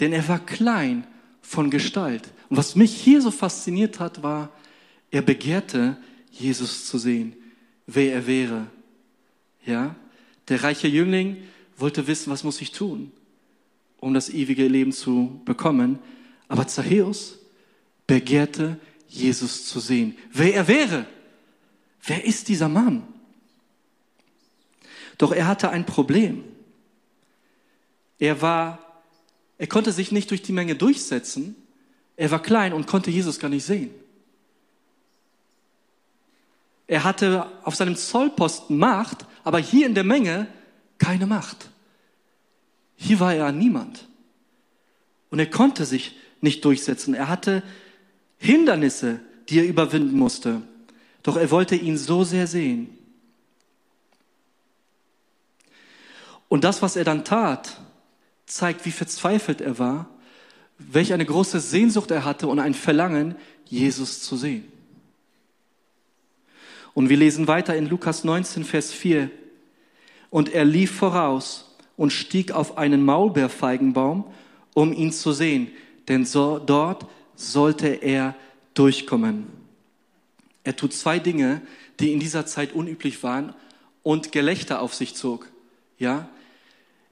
denn 0.00 0.14
er 0.14 0.26
war 0.28 0.38
klein 0.38 1.06
von 1.42 1.68
Gestalt. 1.68 2.32
Und 2.48 2.56
was 2.56 2.76
mich 2.76 2.94
hier 2.94 3.20
so 3.20 3.30
fasziniert 3.30 4.00
hat, 4.00 4.22
war, 4.22 4.48
er 5.10 5.20
begehrte, 5.20 5.98
Jesus 6.30 6.86
zu 6.86 6.96
sehen, 6.96 7.36
wer 7.86 8.14
er 8.14 8.26
wäre. 8.26 8.68
Ja? 9.66 9.96
Der 10.48 10.62
reiche 10.62 10.88
Jüngling 10.88 11.42
wollte 11.76 12.06
wissen, 12.06 12.30
was 12.30 12.44
muss 12.44 12.60
ich 12.60 12.72
tun, 12.72 13.12
um 13.98 14.14
das 14.14 14.28
ewige 14.28 14.66
Leben 14.68 14.92
zu 14.92 15.40
bekommen. 15.44 15.98
Aber 16.48 16.66
Zachäus 16.66 17.38
begehrte, 18.06 18.78
Jesus 19.08 19.66
zu 19.66 19.80
sehen, 19.80 20.16
wer 20.32 20.54
er 20.54 20.68
wäre. 20.68 21.06
Wer 22.04 22.24
ist 22.24 22.48
dieser 22.48 22.68
Mann? 22.68 23.06
Doch 25.18 25.32
er 25.32 25.46
hatte 25.46 25.70
ein 25.70 25.86
Problem. 25.86 26.44
Er 28.18 28.40
war, 28.40 29.02
er 29.58 29.66
konnte 29.66 29.92
sich 29.92 30.12
nicht 30.12 30.30
durch 30.30 30.42
die 30.42 30.52
Menge 30.52 30.74
durchsetzen, 30.74 31.56
er 32.16 32.30
war 32.30 32.42
klein 32.42 32.72
und 32.72 32.86
konnte 32.86 33.10
Jesus 33.10 33.38
gar 33.38 33.48
nicht 33.48 33.64
sehen. 33.64 33.90
Er 36.86 37.04
hatte 37.04 37.50
auf 37.64 37.74
seinem 37.74 37.96
Zollposten 37.96 38.76
Macht, 38.76 39.26
aber 39.44 39.58
hier 39.58 39.86
in 39.86 39.94
der 39.94 40.04
Menge 40.04 40.46
keine 40.98 41.26
Macht. 41.26 41.70
Hier 42.96 43.20
war 43.20 43.34
er 43.34 43.52
niemand. 43.52 44.06
Und 45.30 45.38
er 45.38 45.50
konnte 45.50 45.84
sich 45.84 46.16
nicht 46.40 46.64
durchsetzen. 46.64 47.14
Er 47.14 47.28
hatte 47.28 47.62
Hindernisse, 48.38 49.20
die 49.48 49.58
er 49.58 49.66
überwinden 49.66 50.18
musste. 50.18 50.62
Doch 51.22 51.36
er 51.36 51.50
wollte 51.50 51.74
ihn 51.74 51.96
so 51.96 52.24
sehr 52.24 52.46
sehen. 52.46 52.96
Und 56.48 56.64
das, 56.64 56.82
was 56.82 56.96
er 56.96 57.04
dann 57.04 57.24
tat, 57.24 57.80
zeigt, 58.46 58.84
wie 58.84 58.90
verzweifelt 58.90 59.60
er 59.60 59.78
war 59.78 60.08
welch 60.90 61.12
eine 61.12 61.24
große 61.24 61.60
Sehnsucht 61.60 62.10
er 62.10 62.24
hatte 62.24 62.48
und 62.48 62.58
ein 62.58 62.74
Verlangen, 62.74 63.36
Jesus 63.66 64.22
zu 64.22 64.36
sehen. 64.36 64.64
Und 66.94 67.08
wir 67.08 67.16
lesen 67.16 67.48
weiter 67.48 67.76
in 67.76 67.88
Lukas 67.88 68.24
19, 68.24 68.64
Vers 68.64 68.92
4. 68.92 69.30
Und 70.30 70.52
er 70.52 70.64
lief 70.64 70.92
voraus 70.92 71.76
und 71.96 72.12
stieg 72.12 72.52
auf 72.52 72.78
einen 72.78 73.04
Maulbeerfeigenbaum, 73.04 74.24
um 74.74 74.92
ihn 74.92 75.12
zu 75.12 75.32
sehen, 75.32 75.70
denn 76.08 76.24
so, 76.24 76.58
dort 76.58 77.06
sollte 77.34 77.88
er 77.88 78.34
durchkommen. 78.74 79.46
Er 80.64 80.76
tut 80.76 80.92
zwei 80.92 81.18
Dinge, 81.18 81.60
die 82.00 82.12
in 82.12 82.20
dieser 82.20 82.46
Zeit 82.46 82.72
unüblich 82.72 83.22
waren 83.22 83.54
und 84.02 84.32
Gelächter 84.32 84.80
auf 84.80 84.94
sich 84.94 85.14
zog. 85.14 85.48
Ja? 85.98 86.28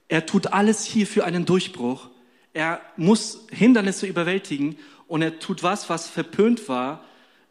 Er 0.07 0.25
tut 0.25 0.47
alles 0.47 0.85
hier 0.85 1.05
für 1.05 1.25
einen 1.25 1.45
Durchbruch 1.45 2.09
er 2.53 2.81
muss 2.97 3.47
Hindernisse 3.51 4.07
überwältigen 4.07 4.77
und 5.07 5.21
er 5.21 5.39
tut 5.39 5.63
was, 5.63 5.89
was 5.89 6.09
verpönt 6.09 6.67
war 6.67 7.03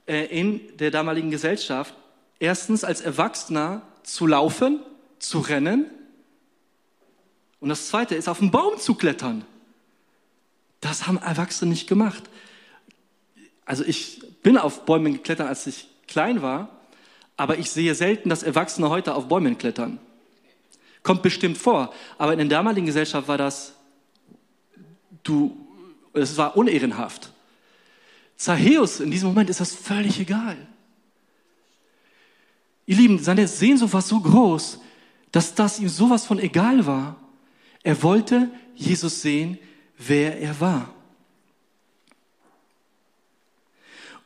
äh, 0.06 0.26
in 0.26 0.60
der 0.78 0.90
damaligen 0.90 1.30
Gesellschaft. 1.30 1.94
Erstens 2.40 2.82
als 2.82 3.00
Erwachsener 3.02 3.82
zu 4.02 4.26
laufen, 4.26 4.80
zu 5.20 5.38
rennen. 5.38 5.86
Und 7.60 7.68
das 7.68 7.88
Zweite 7.88 8.16
ist 8.16 8.28
auf 8.28 8.40
den 8.40 8.50
Baum 8.50 8.78
zu 8.78 8.94
klettern. 8.94 9.44
Das 10.80 11.06
haben 11.06 11.18
Erwachsene 11.18 11.70
nicht 11.70 11.86
gemacht. 11.86 12.24
Also 13.66 13.84
ich 13.84 14.22
bin 14.42 14.56
auf 14.56 14.86
Bäumen 14.86 15.12
geklettert, 15.12 15.46
als 15.46 15.66
ich 15.66 15.88
klein 16.08 16.42
war, 16.42 16.70
aber 17.36 17.58
ich 17.58 17.70
sehe 17.70 17.94
selten, 17.94 18.28
dass 18.30 18.42
Erwachsene 18.42 18.88
heute 18.88 19.14
auf 19.14 19.28
Bäumen 19.28 19.58
klettern. 19.58 20.00
Kommt 21.02 21.22
bestimmt 21.22 21.58
vor, 21.58 21.92
aber 22.18 22.32
in 22.32 22.38
der 22.38 22.48
damaligen 22.48 22.86
Gesellschaft 22.86 23.28
war 23.28 23.38
das 23.38 23.74
du, 25.22 25.56
es 26.14 26.36
war 26.36 26.56
unehrenhaft. 26.56 27.32
Zachäus, 28.36 29.00
in 29.00 29.10
diesem 29.10 29.28
Moment 29.28 29.50
ist 29.50 29.60
das 29.60 29.74
völlig 29.74 30.18
egal. 30.18 30.56
Ihr 32.90 32.96
Lieben, 32.96 33.20
seine 33.20 33.46
Sehnsucht 33.46 33.92
war 33.92 34.02
so 34.02 34.18
groß, 34.18 34.80
dass 35.30 35.54
das 35.54 35.78
ihm 35.78 35.88
sowas 35.88 36.26
von 36.26 36.40
egal 36.40 36.86
war. 36.86 37.14
Er 37.84 38.02
wollte 38.02 38.50
Jesus 38.74 39.22
sehen, 39.22 39.60
wer 39.96 40.40
er 40.40 40.60
war. 40.60 40.92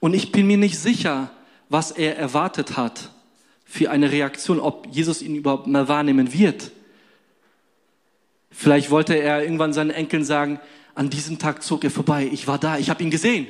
Und 0.00 0.14
ich 0.14 0.32
bin 0.32 0.46
mir 0.46 0.56
nicht 0.56 0.78
sicher, 0.78 1.30
was 1.68 1.90
er 1.90 2.16
erwartet 2.16 2.78
hat 2.78 3.10
für 3.66 3.90
eine 3.90 4.10
Reaktion, 4.10 4.58
ob 4.60 4.86
Jesus 4.90 5.20
ihn 5.20 5.36
überhaupt 5.36 5.66
mal 5.66 5.86
wahrnehmen 5.86 6.32
wird. 6.32 6.70
Vielleicht 8.50 8.90
wollte 8.90 9.12
er 9.14 9.42
irgendwann 9.42 9.74
seinen 9.74 9.90
Enkeln 9.90 10.24
sagen, 10.24 10.58
an 10.94 11.10
diesem 11.10 11.38
Tag 11.38 11.62
zog 11.62 11.84
er 11.84 11.90
vorbei. 11.90 12.30
Ich 12.32 12.46
war 12.46 12.56
da, 12.56 12.78
ich 12.78 12.88
habe 12.88 13.02
ihn 13.02 13.10
gesehen. 13.10 13.46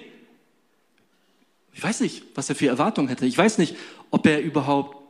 Ich 1.73 1.85
weiß 1.85 2.01
nicht, 2.01 2.25
was 2.35 2.49
er 2.49 2.57
für 2.57 2.67
Erwartungen 2.67 3.07
hätte. 3.07 3.27
Ich 3.27 3.39
weiß 3.39 3.59
nicht, 3.59 3.77
ob 4.11 4.27
er 4.27 4.43
überhaupt 4.43 5.04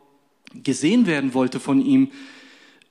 gesehen 0.63 1.07
werden 1.07 1.35
wollte 1.35 1.61
von 1.61 1.85
ihm. 1.85 2.11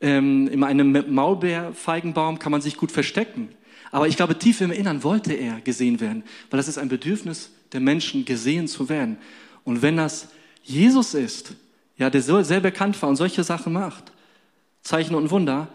Ähm, 0.01 0.48
in 0.48 0.63
einem 0.63 1.13
Maulbeerfeigenbaum 1.13 2.39
kann 2.39 2.51
man 2.51 2.62
sich 2.62 2.77
gut 2.77 2.91
verstecken. 2.91 3.50
Aber 3.91 4.08
ich 4.08 4.17
glaube, 4.17 4.38
tief 4.38 4.60
im 4.62 4.72
Innern 4.72 5.03
wollte 5.03 5.34
er 5.34 5.62
gesehen 5.62 6.00
werden, 6.00 6.24
weil 6.50 6.58
das 6.58 6.67
ist 6.67 6.77
ein 6.77 6.89
Bedürfnis 6.89 7.51
der 7.72 7.79
Menschen, 7.79 8.25
gesehen 8.25 8.67
zu 8.67 8.89
werden. 8.89 9.17
Und 9.63 9.82
wenn 9.82 9.98
das 9.98 10.29
Jesus 10.63 11.13
ist, 11.13 11.55
ja, 11.98 12.10
der 12.10 12.22
so 12.22 12.41
sehr 12.41 12.60
bekannt 12.60 13.00
war 13.01 13.10
und 13.10 13.17
solche 13.17 13.43
Sachen 13.43 13.74
macht, 13.74 14.12
Zeichen 14.82 15.15
und 15.15 15.32
Wunder, 15.32 15.67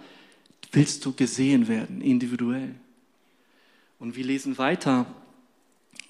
willst 0.73 1.04
du 1.04 1.12
gesehen 1.12 1.68
werden, 1.68 2.00
individuell. 2.00 2.75
Und 3.99 4.16
wir 4.16 4.25
lesen 4.25 4.59
weiter, 4.59 5.07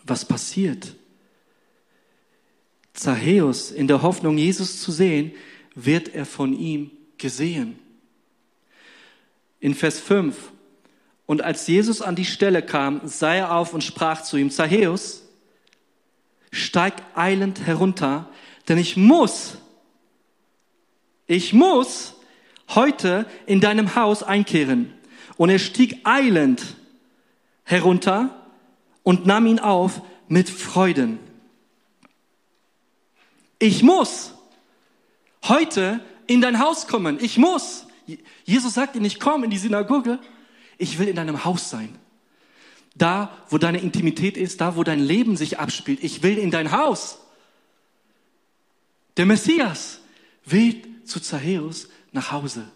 was 0.04 0.24
passiert. 0.24 0.94
Zachäus, 2.92 3.70
in 3.70 3.86
der 3.86 4.02
Hoffnung, 4.02 4.36
Jesus 4.38 4.80
zu 4.82 4.90
sehen, 4.90 5.32
wird 5.84 6.14
er 6.14 6.26
von 6.26 6.52
ihm 6.52 6.90
gesehen. 7.18 7.78
In 9.60 9.74
Vers 9.74 10.00
5. 10.00 10.36
Und 11.26 11.42
als 11.42 11.66
Jesus 11.66 12.02
an 12.02 12.16
die 12.16 12.24
Stelle 12.24 12.62
kam, 12.62 13.00
sah 13.04 13.34
er 13.34 13.54
auf 13.54 13.74
und 13.74 13.84
sprach 13.84 14.22
zu 14.22 14.36
ihm, 14.36 14.50
Zachäus, 14.50 15.22
steig 16.50 16.94
eilend 17.14 17.66
herunter, 17.66 18.30
denn 18.66 18.78
ich 18.78 18.96
muss, 18.96 19.58
ich 21.26 21.52
muss 21.52 22.14
heute 22.70 23.26
in 23.46 23.60
deinem 23.60 23.94
Haus 23.94 24.22
einkehren. 24.22 24.92
Und 25.36 25.50
er 25.50 25.58
stieg 25.58 26.00
eilend 26.04 26.64
herunter 27.62 28.46
und 29.04 29.26
nahm 29.26 29.46
ihn 29.46 29.60
auf 29.60 30.02
mit 30.26 30.50
Freuden. 30.50 31.20
Ich 33.58 33.82
muss 33.82 34.34
heute 35.44 36.00
in 36.26 36.40
dein 36.40 36.58
Haus 36.58 36.86
kommen. 36.86 37.18
Ich 37.20 37.38
muss. 37.38 37.86
Jesus 38.44 38.74
sagt 38.74 38.96
ihm, 38.96 39.04
ich 39.04 39.20
komme 39.20 39.44
in 39.44 39.50
die 39.50 39.58
Synagoge. 39.58 40.18
Ich 40.78 40.98
will 40.98 41.08
in 41.08 41.16
deinem 41.16 41.44
Haus 41.44 41.70
sein. 41.70 41.98
Da, 42.94 43.36
wo 43.48 43.58
deine 43.58 43.78
Intimität 43.78 44.36
ist, 44.36 44.60
da, 44.60 44.76
wo 44.76 44.84
dein 44.84 45.00
Leben 45.00 45.36
sich 45.36 45.58
abspielt. 45.58 46.02
Ich 46.02 46.22
will 46.22 46.38
in 46.38 46.50
dein 46.50 46.72
Haus. 46.72 47.18
Der 49.16 49.26
Messias 49.26 50.00
will 50.44 50.82
zu 51.04 51.20
Zachäus 51.20 51.88
nach 52.12 52.32
Hause. 52.32 52.70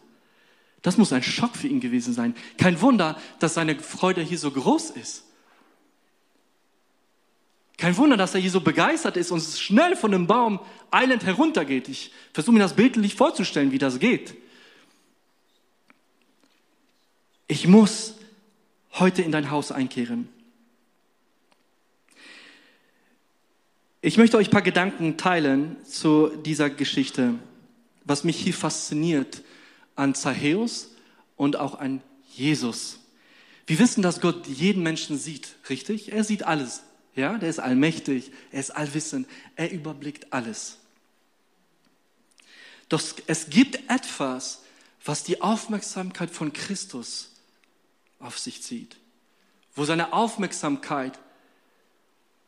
Das 0.83 0.98
muss 0.98 1.12
ein 1.12 1.22
Schock 1.22 1.57
für 1.57 1.68
ihn 1.68 1.81
gewesen 1.81 2.12
sein. 2.12 2.35
Kein 2.59 2.81
Wunder, 2.81 3.18
dass 3.38 3.55
seine 3.55 3.79
Freude 3.79 4.20
hier 4.20 4.38
so 4.38 4.51
groß 4.51 4.90
ist. 4.90 5.25
Kein 7.83 7.97
Wunder, 7.97 8.16
dass 8.16 8.33
er 8.33 8.40
hier 8.40 8.53
so 8.53 8.61
begeistert 8.61 9.16
ist 9.16 9.33
und 9.33 9.42
schnell 9.42 9.97
von 9.97 10.12
dem 10.12 10.29
Baum 10.29 10.61
eilend 10.92 11.27
heruntergeht. 11.27 11.88
Ich 11.88 12.12
versuche 12.33 12.55
mir 12.55 12.61
das 12.61 12.77
bildlich 12.77 13.16
vorzustellen, 13.16 13.73
wie 13.73 13.79
das 13.79 13.99
geht. 13.99 14.37
Ich 17.49 17.66
muss 17.66 18.14
heute 18.92 19.23
in 19.23 19.33
dein 19.33 19.51
Haus 19.51 19.73
einkehren. 19.73 20.29
Ich 24.01 24.16
möchte 24.16 24.37
euch 24.37 24.47
ein 24.47 24.53
paar 24.53 24.62
Gedanken 24.62 25.16
teilen 25.16 25.75
zu 25.85 26.29
dieser 26.37 26.71
Geschichte, 26.71 27.35
was 28.05 28.23
mich 28.23 28.37
hier 28.37 28.55
fasziniert 28.55 29.42
an 29.97 30.14
Zachäus 30.14 30.92
und 31.35 31.57
auch 31.57 31.81
an 31.81 32.01
Jesus. 32.33 33.01
Wir 33.66 33.81
wissen, 33.81 34.03
dass 34.03 34.21
Gott 34.21 34.47
jeden 34.47 34.85
Menschen 34.85 35.18
sieht, 35.18 35.57
richtig? 35.68 36.12
Er 36.12 36.23
sieht 36.23 36.45
alles. 36.45 36.85
Ja, 37.14 37.37
der 37.37 37.51
ist 37.51 37.59
allmächtig, 37.59 38.33
er 38.51 38.61
ist 38.61 38.70
allwissend, 38.70 39.29
er 39.57 39.70
überblickt 39.70 40.33
alles. 40.33 40.79
Doch 42.88 43.03
es 43.27 43.51
gibt 43.51 43.77
etwas, 43.90 44.62
was 45.05 45.25
die 45.25 45.40
Aufmerksamkeit 45.42 46.31
von 46.31 46.53
Christus 46.53 47.31
auf 48.18 48.38
sich 48.38 48.62
zieht, 48.62 48.96
wo 49.75 49.85
seine 49.85 50.12
Aufmerksamkeit 50.12 51.18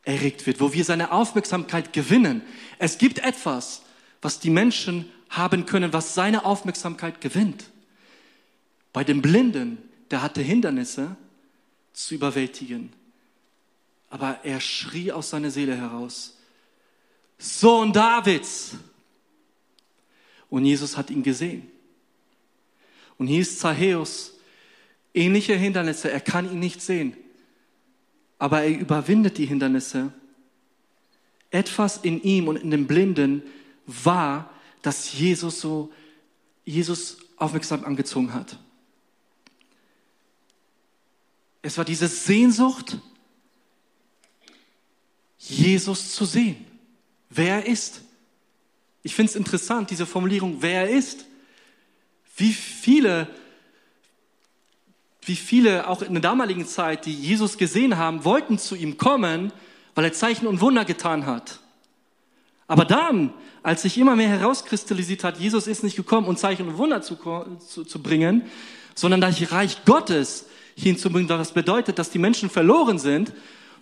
erregt 0.02 0.46
wird, 0.46 0.60
wo 0.60 0.72
wir 0.72 0.84
seine 0.84 1.12
Aufmerksamkeit 1.12 1.92
gewinnen. 1.92 2.42
Es 2.78 2.98
gibt 2.98 3.18
etwas, 3.18 3.82
was 4.22 4.38
die 4.38 4.50
Menschen 4.50 5.10
haben 5.30 5.66
können, 5.66 5.92
was 5.92 6.14
seine 6.14 6.44
Aufmerksamkeit 6.44 7.20
gewinnt. 7.20 7.70
Bei 8.92 9.02
dem 9.02 9.20
Blinden, 9.20 9.78
der 10.10 10.22
hatte 10.22 10.40
Hindernisse 10.42 11.16
zu 11.92 12.14
überwältigen 12.14 12.92
aber 14.14 14.38
er 14.44 14.60
schrie 14.60 15.10
aus 15.10 15.30
seiner 15.30 15.50
Seele 15.50 15.74
heraus, 15.76 16.38
Sohn 17.36 17.92
Davids. 17.92 18.76
Und 20.48 20.64
Jesus 20.64 20.96
hat 20.96 21.10
ihn 21.10 21.24
gesehen. 21.24 21.68
Und 23.18 23.26
hier 23.26 23.40
ist 23.40 23.58
Zachäus, 23.58 24.34
ähnliche 25.14 25.56
Hindernisse, 25.56 26.12
er 26.12 26.20
kann 26.20 26.48
ihn 26.48 26.60
nicht 26.60 26.80
sehen, 26.80 27.16
aber 28.38 28.62
er 28.62 28.78
überwindet 28.78 29.36
die 29.36 29.46
Hindernisse. 29.46 30.12
Etwas 31.50 31.96
in 31.96 32.22
ihm 32.22 32.46
und 32.46 32.54
in 32.54 32.70
dem 32.70 32.86
Blinden 32.86 33.42
war, 33.84 34.48
dass 34.82 35.12
Jesus 35.12 35.60
so, 35.60 35.92
Jesus 36.64 37.16
aufmerksam 37.36 37.84
angezogen 37.84 38.32
hat. 38.32 38.60
Es 41.62 41.76
war 41.78 41.84
diese 41.84 42.06
Sehnsucht, 42.06 43.00
Jesus 45.48 46.14
zu 46.14 46.24
sehen, 46.24 46.64
wer 47.30 47.56
er 47.56 47.66
ist. 47.66 48.02
Ich 49.02 49.14
finde 49.14 49.30
es 49.30 49.36
interessant, 49.36 49.90
diese 49.90 50.06
Formulierung, 50.06 50.58
wer 50.60 50.88
er 50.88 50.90
ist. 50.90 51.26
Wie 52.36 52.52
viele, 52.52 53.28
wie 55.22 55.36
viele 55.36 55.86
auch 55.86 56.02
in 56.02 56.14
der 56.14 56.22
damaligen 56.22 56.66
Zeit, 56.66 57.06
die 57.06 57.12
Jesus 57.12 57.58
gesehen 57.58 57.98
haben, 57.98 58.24
wollten 58.24 58.58
zu 58.58 58.74
ihm 58.74 58.96
kommen, 58.96 59.52
weil 59.94 60.06
er 60.06 60.12
Zeichen 60.12 60.46
und 60.46 60.60
Wunder 60.60 60.84
getan 60.84 61.26
hat. 61.26 61.60
Aber 62.66 62.84
dann, 62.84 63.32
als 63.62 63.82
sich 63.82 63.98
immer 63.98 64.16
mehr 64.16 64.28
herauskristallisiert 64.28 65.22
hat, 65.22 65.38
Jesus 65.38 65.66
ist 65.66 65.84
nicht 65.84 65.96
gekommen, 65.96 66.26
um 66.26 66.36
Zeichen 66.36 66.66
und 66.66 66.78
Wunder 66.78 67.02
zu, 67.02 67.16
zu, 67.58 67.84
zu 67.84 68.02
bringen, 68.02 68.42
sondern 68.94 69.20
das 69.20 69.52
Reich 69.52 69.84
Gottes 69.84 70.46
hinzubringen, 70.74 71.28
was 71.28 71.52
bedeutet, 71.52 71.98
dass 71.98 72.10
die 72.10 72.18
Menschen 72.18 72.48
verloren 72.48 72.98
sind 72.98 73.32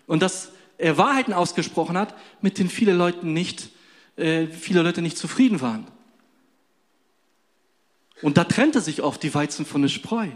und 0.07 0.21
dass 0.21 0.51
er 0.79 0.99
Wahrheiten 0.99 1.33
ausgesprochen 1.33 1.97
hat, 1.97 2.15
mit 2.41 2.59
denen 2.59 2.71
viele 2.71 2.93
Leute 2.93 3.27
nicht, 3.27 3.71
äh, 4.17 4.47
viele 4.47 4.83
Leute 4.83 5.03
nicht 5.03 5.19
zufrieden 5.19 5.61
waren. 5.61 5.87
Und 8.21 8.37
da 8.37 8.45
trennte 8.45 8.81
sich 8.81 9.03
oft 9.03 9.23
die 9.23 9.35
Weizen 9.35 9.67
von 9.67 9.83
der 9.83 9.89
Spreu. 9.89 10.29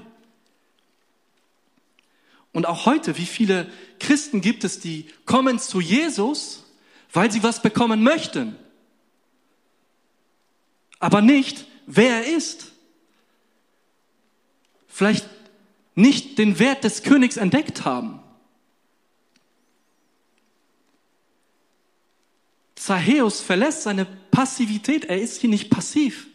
Und 2.53 2.67
auch 2.67 2.87
heute, 2.87 3.19
wie 3.19 3.27
viele 3.27 3.71
Christen 4.01 4.41
gibt 4.41 4.65
es, 4.65 4.81
die 4.81 5.07
kommen 5.25 5.59
zu 5.59 5.81
Jesus, 5.81 6.65
weil 7.13 7.31
sie 7.31 7.43
was 7.43 7.63
bekommen 7.63 8.03
möchten, 8.03 8.57
aber 10.99 11.21
nicht, 11.21 11.67
wer 11.87 12.25
er 12.25 12.37
ist. 12.37 12.73
Vielleicht 14.89 15.29
nicht 15.95 16.39
den 16.39 16.59
Wert 16.59 16.85
des 16.85 17.03
Königs 17.03 17.37
entdeckt 17.37 17.85
haben. 17.85 18.21
Zachäus 22.87 23.41
verlässt 23.41 23.83
seine 23.83 24.05
Passivität. 24.05 25.07
Er 25.07 25.21
ist 25.21 25.41
hier 25.41 25.51
nicht 25.51 25.71
passiv. 25.71 26.29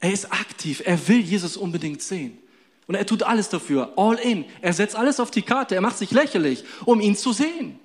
Er 0.00 0.12
ist 0.12 0.32
aktiv. 0.32 0.82
Er 0.82 1.08
will 1.08 1.20
Jesus 1.20 1.58
unbedingt 1.58 2.00
sehen. 2.00 2.38
Und 2.86 2.94
er 2.94 3.04
tut 3.04 3.22
alles 3.22 3.50
dafür. 3.50 3.92
All 3.96 4.14
in. 4.14 4.46
Er 4.62 4.72
setzt 4.72 4.96
alles 4.96 5.20
auf 5.20 5.30
die 5.30 5.42
Karte. 5.42 5.74
Er 5.74 5.82
macht 5.82 5.98
sich 5.98 6.10
lächerlich, 6.10 6.64
um 6.86 7.02
ihn 7.02 7.16
zu 7.16 7.34
sehen. 7.34 7.78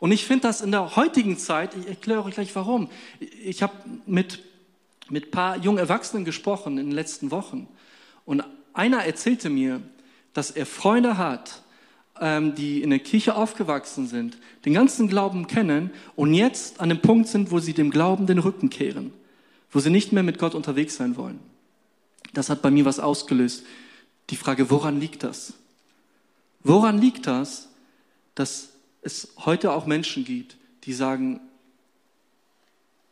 Und 0.00 0.10
ich 0.10 0.24
finde 0.24 0.48
das 0.48 0.62
in 0.62 0.72
der 0.72 0.96
heutigen 0.96 1.38
Zeit, 1.38 1.76
ich 1.76 1.86
erkläre 1.86 2.24
euch 2.24 2.34
gleich 2.34 2.56
warum. 2.56 2.90
Ich 3.20 3.62
habe 3.62 3.74
mit, 4.06 4.42
mit 5.10 5.30
paar 5.30 5.58
jungen 5.58 5.78
Erwachsenen 5.78 6.24
gesprochen 6.24 6.76
in 6.76 6.86
den 6.86 6.94
letzten 6.94 7.30
Wochen. 7.30 7.68
Und 8.24 8.42
einer 8.72 9.04
erzählte 9.04 9.48
mir, 9.48 9.80
dass 10.32 10.50
er 10.50 10.66
Freunde 10.66 11.18
hat, 11.18 11.62
die 12.20 12.82
in 12.82 12.90
der 12.90 12.98
Kirche 12.98 13.34
aufgewachsen 13.34 14.06
sind, 14.06 14.36
den 14.66 14.74
ganzen 14.74 15.08
Glauben 15.08 15.46
kennen 15.46 15.90
und 16.16 16.34
jetzt 16.34 16.78
an 16.78 16.90
dem 16.90 17.00
Punkt 17.00 17.28
sind, 17.28 17.50
wo 17.50 17.60
sie 17.60 17.72
dem 17.72 17.90
Glauben 17.90 18.26
den 18.26 18.38
Rücken 18.38 18.68
kehren, 18.68 19.12
wo 19.70 19.80
sie 19.80 19.88
nicht 19.88 20.12
mehr 20.12 20.22
mit 20.22 20.38
Gott 20.38 20.54
unterwegs 20.54 20.96
sein 20.96 21.16
wollen. 21.16 21.40
Das 22.34 22.50
hat 22.50 22.60
bei 22.60 22.70
mir 22.70 22.84
was 22.84 23.00
ausgelöst. 23.00 23.64
Die 24.28 24.36
Frage, 24.36 24.70
woran 24.70 25.00
liegt 25.00 25.22
das? 25.22 25.54
Woran 26.62 27.00
liegt 27.00 27.26
das, 27.26 27.68
dass 28.34 28.70
es 29.02 29.32
heute 29.38 29.72
auch 29.72 29.86
Menschen 29.86 30.24
gibt, 30.24 30.56
die 30.84 30.92
sagen, 30.92 31.40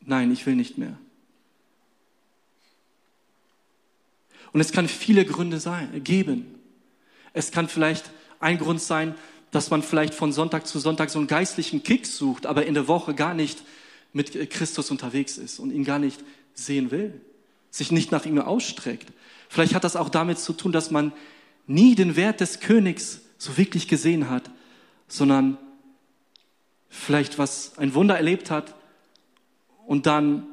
nein, 0.01 0.31
ich 0.31 0.45
will 0.45 0.55
nicht 0.55 0.77
mehr. 0.77 0.97
Und 4.51 4.61
es 4.61 4.71
kann 4.71 4.87
viele 4.87 5.25
Gründe 5.25 5.59
sein, 5.59 6.03
geben. 6.03 6.45
Es 7.33 7.51
kann 7.51 7.67
vielleicht 7.67 8.11
ein 8.39 8.57
Grund 8.57 8.81
sein, 8.81 9.15
dass 9.51 9.69
man 9.69 9.81
vielleicht 9.81 10.13
von 10.13 10.31
Sonntag 10.31 10.67
zu 10.67 10.79
Sonntag 10.79 11.09
so 11.09 11.19
einen 11.19 11.27
geistlichen 11.27 11.83
Kick 11.83 12.05
sucht, 12.05 12.45
aber 12.45 12.65
in 12.65 12.73
der 12.73 12.87
Woche 12.87 13.15
gar 13.15 13.33
nicht 13.33 13.63
mit 14.13 14.49
Christus 14.49 14.91
unterwegs 14.91 15.37
ist 15.37 15.59
und 15.59 15.71
ihn 15.71 15.83
gar 15.83 15.99
nicht 15.99 16.23
sehen 16.53 16.91
will, 16.91 17.19
sich 17.71 17.91
nicht 17.91 18.11
nach 18.11 18.25
ihm 18.25 18.39
ausstreckt. 18.39 19.11
Vielleicht 19.49 19.73
hat 19.73 19.83
das 19.83 19.95
auch 19.95 20.09
damit 20.09 20.39
zu 20.39 20.53
tun, 20.53 20.71
dass 20.71 20.91
man 20.91 21.11
nie 21.67 21.95
den 21.95 22.15
Wert 22.15 22.41
des 22.41 22.59
Königs 22.59 23.21
so 23.37 23.57
wirklich 23.57 23.87
gesehen 23.87 24.29
hat, 24.29 24.49
sondern 25.07 25.57
vielleicht 26.89 27.37
was 27.37 27.77
ein 27.77 27.93
Wunder 27.93 28.15
erlebt 28.15 28.51
hat 28.51 28.75
und 29.85 30.05
dann 30.05 30.47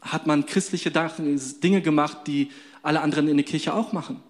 hat 0.00 0.26
man 0.26 0.46
christliche 0.46 0.90
Dinge 0.90 1.82
gemacht, 1.82 2.26
die 2.26 2.50
alle 2.82 3.00
anderen 3.00 3.28
in 3.28 3.36
der 3.36 3.44
Kirche 3.44 3.74
auch 3.74 3.92
machen. 3.92 4.22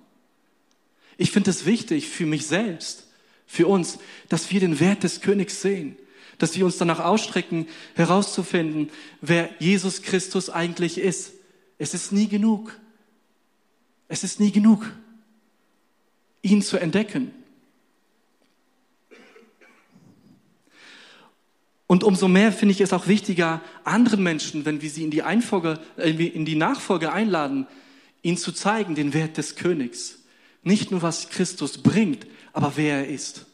Ich 1.19 1.31
finde 1.31 1.51
es 1.51 1.67
wichtig 1.67 2.09
für 2.09 2.25
mich 2.25 2.47
selbst, 2.47 3.07
für 3.47 3.67
uns, 3.67 3.99
dass 4.29 4.51
wir 4.51 4.61
den 4.61 4.81
Wert 4.81 5.03
des 5.03 5.21
Königs 5.21 5.61
sehen, 5.61 5.99
dass 6.39 6.57
wir 6.57 6.65
uns 6.65 6.79
danach 6.79 7.01
ausstrecken, 7.01 7.67
herauszufinden, 7.95 8.91
wer 9.21 9.51
Jesus 9.59 10.03
Christus 10.03 10.49
eigentlich 10.49 10.97
ist. 10.97 11.33
Es 11.77 11.93
ist 11.93 12.13
nie 12.13 12.29
genug. 12.29 12.79
Es 14.09 14.25
ist 14.25 14.41
nie 14.41 14.53
genug, 14.53 14.91
ihn 16.41 16.63
zu 16.63 16.79
entdecken. 16.79 17.31
Und 21.87 22.05
umso 22.05 22.29
mehr 22.29 22.53
finde 22.53 22.73
ich 22.73 22.81
es 22.81 22.93
auch 22.93 23.07
wichtiger, 23.07 23.63
anderen 23.85 24.23
Menschen, 24.23 24.65
wenn 24.65 24.83
wir 24.83 24.91
sie 24.91 25.05
in 25.05 25.11
die, 25.11 25.23
Einfolge, 25.23 25.81
äh, 25.97 26.11
in 26.11 26.45
die 26.45 26.55
Nachfolge 26.55 27.13
einladen, 27.13 27.67
ihnen 28.23 28.37
zu 28.37 28.53
zeigen, 28.53 28.95
den 28.95 29.15
Wert 29.15 29.37
des 29.37 29.57
Königs. 29.57 30.18
Nicht 30.63 30.91
nur, 30.91 31.03
was 31.03 31.29
Christus 31.31 31.79
bringt, 31.79 32.27
aber 32.53 32.73
wer 32.77 32.99
er 32.99 33.09
ist. 33.09 33.47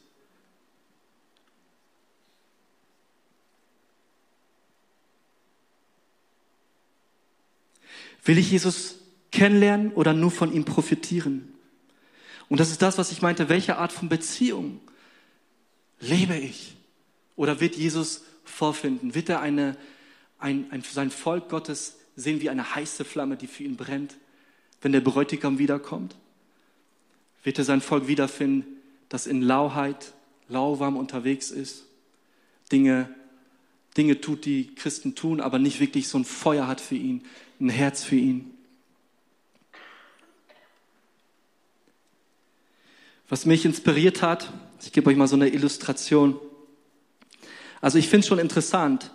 Will 8.24 8.38
ich 8.38 8.50
Jesus 8.50 8.96
kennenlernen 9.30 9.92
oder 9.92 10.14
nur 10.14 10.30
von 10.30 10.52
ihm 10.52 10.64
profitieren? 10.64 11.52
Und 12.48 12.58
das 12.60 12.70
ist 12.70 12.82
das, 12.82 12.98
was 12.98 13.12
ich 13.12 13.22
meinte. 13.22 13.48
Welche 13.48 13.76
Art 13.76 13.92
von 13.92 14.08
Beziehung 14.08 14.80
lebe 16.00 16.36
ich? 16.36 16.76
Oder 17.36 17.60
wird 17.60 17.76
Jesus 17.76 18.22
vorfinden? 18.44 19.14
Wird 19.14 19.28
er 19.28 19.40
eine, 19.40 19.76
ein, 20.38 20.70
ein, 20.70 20.82
sein 20.82 21.10
Volk 21.10 21.48
Gottes 21.48 21.96
sehen 22.16 22.40
wie 22.40 22.50
eine 22.50 22.74
heiße 22.74 23.04
Flamme, 23.04 23.36
die 23.36 23.46
für 23.46 23.64
ihn 23.64 23.76
brennt, 23.76 24.16
wenn 24.80 24.92
der 24.92 25.00
Bräutigam 25.00 25.58
wiederkommt? 25.58 26.16
Wird 27.44 27.58
er 27.58 27.64
sein 27.64 27.80
Volk 27.80 28.08
wiederfinden, 28.08 28.66
das 29.08 29.26
in 29.26 29.42
Lauheit, 29.42 30.14
lauwarm 30.48 30.96
unterwegs 30.96 31.50
ist, 31.50 31.84
Dinge, 32.72 33.14
Dinge 33.96 34.20
tut, 34.20 34.44
die 34.44 34.74
Christen 34.74 35.14
tun, 35.14 35.40
aber 35.40 35.58
nicht 35.58 35.78
wirklich 35.78 36.08
so 36.08 36.18
ein 36.18 36.24
Feuer 36.24 36.66
hat 36.66 36.80
für 36.80 36.96
ihn, 36.96 37.22
ein 37.60 37.68
Herz 37.68 38.02
für 38.02 38.16
ihn? 38.16 38.50
Was 43.28 43.46
mich 43.46 43.64
inspiriert 43.64 44.22
hat, 44.22 44.52
ich 44.82 44.92
gebe 44.92 45.10
euch 45.10 45.16
mal 45.16 45.28
so 45.28 45.36
eine 45.36 45.48
Illustration. 45.48 46.38
Also 47.80 47.98
ich 47.98 48.08
finde 48.08 48.20
es 48.20 48.26
schon 48.26 48.38
interessant, 48.38 49.10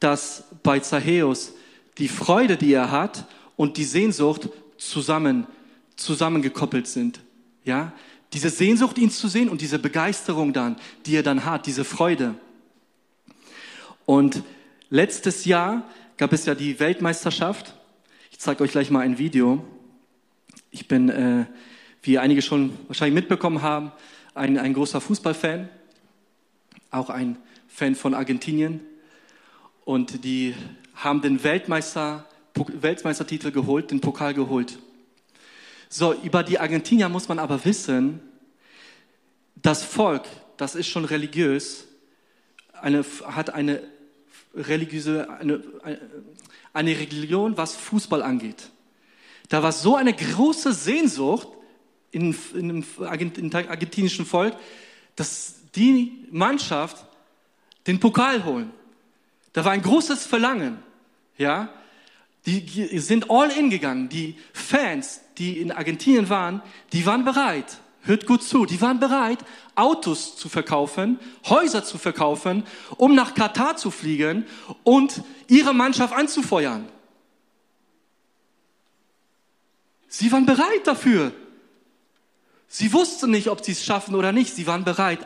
dass 0.00 0.44
bei 0.62 0.80
Zachäus 0.80 1.52
die 1.98 2.08
Freude, 2.08 2.56
die 2.56 2.72
er 2.72 2.90
hat 2.90 3.26
und 3.56 3.76
die 3.76 3.84
Sehnsucht 3.84 4.48
zusammen, 4.78 5.46
zusammengekoppelt 5.96 6.86
sind. 6.86 7.20
Ja? 7.64 7.92
Diese 8.32 8.50
Sehnsucht, 8.50 8.98
ihn 8.98 9.10
zu 9.10 9.28
sehen 9.28 9.48
und 9.48 9.60
diese 9.60 9.78
Begeisterung 9.78 10.52
dann, 10.52 10.76
die 11.06 11.16
er 11.16 11.22
dann 11.22 11.44
hat, 11.44 11.66
diese 11.66 11.84
Freude. 11.84 12.34
Und 14.06 14.42
letztes 14.88 15.44
Jahr 15.44 15.84
gab 16.16 16.32
es 16.32 16.46
ja 16.46 16.54
die 16.54 16.80
Weltmeisterschaft. 16.80 17.74
Ich 18.30 18.38
zeige 18.38 18.64
euch 18.64 18.72
gleich 18.72 18.90
mal 18.90 19.00
ein 19.00 19.18
Video. 19.18 19.64
Ich 20.70 20.88
bin, 20.88 21.08
äh, 21.08 21.44
wie 22.02 22.18
einige 22.18 22.42
schon 22.42 22.76
wahrscheinlich 22.88 23.14
mitbekommen 23.14 23.62
haben, 23.62 23.92
ein, 24.34 24.58
ein 24.58 24.72
großer 24.72 25.00
Fußballfan, 25.00 25.68
auch 26.90 27.10
ein 27.10 27.36
Fan 27.68 27.94
von 27.94 28.14
Argentinien. 28.14 28.80
Und 29.84 30.24
die 30.24 30.54
haben 30.94 31.20
den 31.20 31.42
Weltmeister, 31.42 32.26
Weltmeistertitel 32.54 33.50
geholt, 33.50 33.90
den 33.90 34.00
Pokal 34.00 34.34
geholt. 34.34 34.78
So, 35.94 36.14
über 36.14 36.42
die 36.42 36.58
Argentinier 36.58 37.10
muss 37.10 37.28
man 37.28 37.38
aber 37.38 37.66
wissen, 37.66 38.22
das 39.56 39.84
Volk, 39.84 40.22
das 40.56 40.74
ist 40.74 40.86
schon 40.86 41.04
religiös, 41.04 41.84
eine, 42.72 43.04
hat 43.26 43.50
eine 43.50 43.82
religiöse, 44.54 45.28
eine, 45.28 45.62
eine 46.72 46.90
Religion, 46.98 47.58
was 47.58 47.76
Fußball 47.76 48.22
angeht. 48.22 48.70
Da 49.50 49.62
war 49.62 49.72
so 49.72 49.94
eine 49.94 50.14
große 50.14 50.72
Sehnsucht 50.72 51.48
in, 52.10 52.34
in 52.54 52.68
dem 52.68 52.84
argentinischen 52.98 54.24
Volk, 54.24 54.56
dass 55.14 55.56
die 55.74 56.26
Mannschaft 56.30 57.04
den 57.86 58.00
Pokal 58.00 58.46
holen. 58.46 58.70
Da 59.52 59.62
war 59.66 59.72
ein 59.72 59.82
großes 59.82 60.24
Verlangen, 60.24 60.78
ja. 61.36 61.68
Die 62.46 62.98
sind 62.98 63.30
all 63.30 63.50
in 63.50 63.70
gegangen. 63.70 64.08
Die 64.08 64.36
Fans, 64.52 65.20
die 65.38 65.60
in 65.60 65.70
Argentinien 65.70 66.28
waren, 66.28 66.62
die 66.92 67.06
waren 67.06 67.24
bereit. 67.24 67.78
Hört 68.02 68.26
gut 68.26 68.42
zu. 68.42 68.66
Die 68.66 68.80
waren 68.80 68.98
bereit, 68.98 69.38
Autos 69.76 70.36
zu 70.36 70.48
verkaufen, 70.48 71.20
Häuser 71.46 71.84
zu 71.84 71.98
verkaufen, 71.98 72.64
um 72.96 73.14
nach 73.14 73.34
Katar 73.34 73.76
zu 73.76 73.92
fliegen 73.92 74.44
und 74.82 75.22
ihre 75.46 75.72
Mannschaft 75.72 76.12
anzufeuern. 76.12 76.88
Sie 80.08 80.30
waren 80.32 80.44
bereit 80.44 80.84
dafür. 80.84 81.32
Sie 82.66 82.92
wussten 82.92 83.30
nicht, 83.30 83.48
ob 83.48 83.64
sie 83.64 83.72
es 83.72 83.84
schaffen 83.84 84.14
oder 84.14 84.32
nicht. 84.32 84.54
Sie 84.54 84.66
waren 84.66 84.82
bereit, 84.82 85.20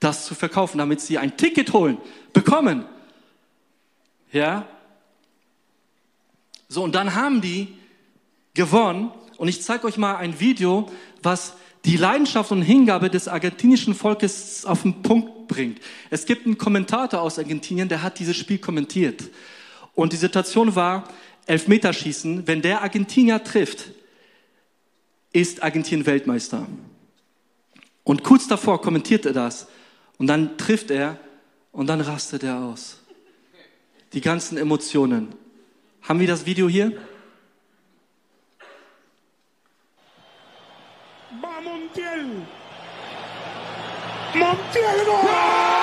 das 0.00 0.26
zu 0.26 0.34
verkaufen, 0.34 0.78
damit 0.78 1.00
sie 1.00 1.16
ein 1.16 1.36
Ticket 1.36 1.72
holen, 1.72 1.96
bekommen. 2.32 2.84
Ja? 4.32 4.66
So, 6.72 6.82
und 6.82 6.94
dann 6.94 7.14
haben 7.14 7.42
die 7.42 7.68
gewonnen. 8.54 9.10
Und 9.36 9.48
ich 9.48 9.60
zeige 9.60 9.86
euch 9.86 9.98
mal 9.98 10.16
ein 10.16 10.40
Video, 10.40 10.90
was 11.22 11.52
die 11.84 11.98
Leidenschaft 11.98 12.50
und 12.50 12.62
Hingabe 12.62 13.10
des 13.10 13.28
argentinischen 13.28 13.94
Volkes 13.94 14.64
auf 14.64 14.82
den 14.82 15.02
Punkt 15.02 15.48
bringt. 15.48 15.80
Es 16.08 16.24
gibt 16.24 16.46
einen 16.46 16.56
Kommentator 16.56 17.20
aus 17.20 17.38
Argentinien, 17.38 17.90
der 17.90 18.02
hat 18.02 18.18
dieses 18.18 18.38
Spiel 18.38 18.56
kommentiert. 18.56 19.22
Und 19.94 20.14
die 20.14 20.16
Situation 20.16 20.74
war, 20.74 21.08
Elfmeterschießen, 21.44 22.46
wenn 22.46 22.62
der 22.62 22.80
Argentinier 22.80 23.44
trifft, 23.44 23.90
ist 25.30 25.62
Argentinien 25.62 26.06
Weltmeister. 26.06 26.66
Und 28.02 28.24
kurz 28.24 28.48
davor 28.48 28.80
kommentiert 28.80 29.26
er 29.26 29.34
das. 29.34 29.66
Und 30.16 30.26
dann 30.28 30.56
trifft 30.56 30.90
er 30.90 31.18
und 31.70 31.88
dann 31.88 32.00
rastet 32.00 32.44
er 32.44 32.60
aus. 32.60 33.00
Die 34.14 34.22
ganzen 34.22 34.56
Emotionen. 34.56 35.41
Haben 36.08 36.18
wir 36.18 36.26
das 36.26 36.44
Video 36.44 36.68
hier? 36.68 36.92
Montiel. 41.40 42.42
Montiel 44.34 45.04
no. 45.06 45.81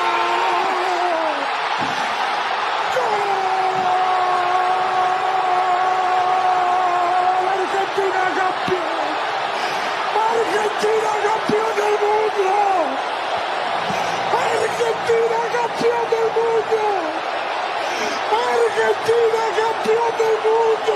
Argentina 18.79 19.43
campeón 19.59 20.11
del 20.17 20.35
mundo. 20.47 20.95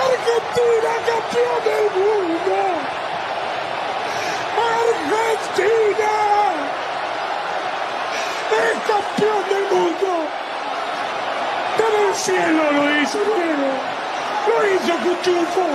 Argentina 0.00 0.92
campeón 1.04 1.60
del 1.64 1.86
mundo. 2.00 2.56
Argentina 4.80 6.12
es 8.50 8.76
campeón 8.88 9.42
del 9.50 9.64
mundo. 9.76 10.10
Pero 11.76 12.08
el 12.08 12.14
cielo 12.14 12.72
lo 12.72 13.00
hizo 13.02 13.18
Diego, 13.18 13.72
lo 14.48 14.56
hizo 14.68 14.92
Cuchufo, 15.04 15.66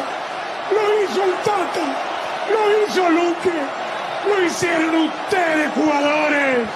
lo 0.71 1.03
hizo 1.03 1.23
el 1.23 1.35
Tata, 1.43 1.85
lo 2.49 2.62
hizo 2.83 3.09
Luque, 3.09 3.59
lo 4.25 4.43
hicieron 4.43 4.95
ustedes 4.95 5.71
jugadores 5.75 6.67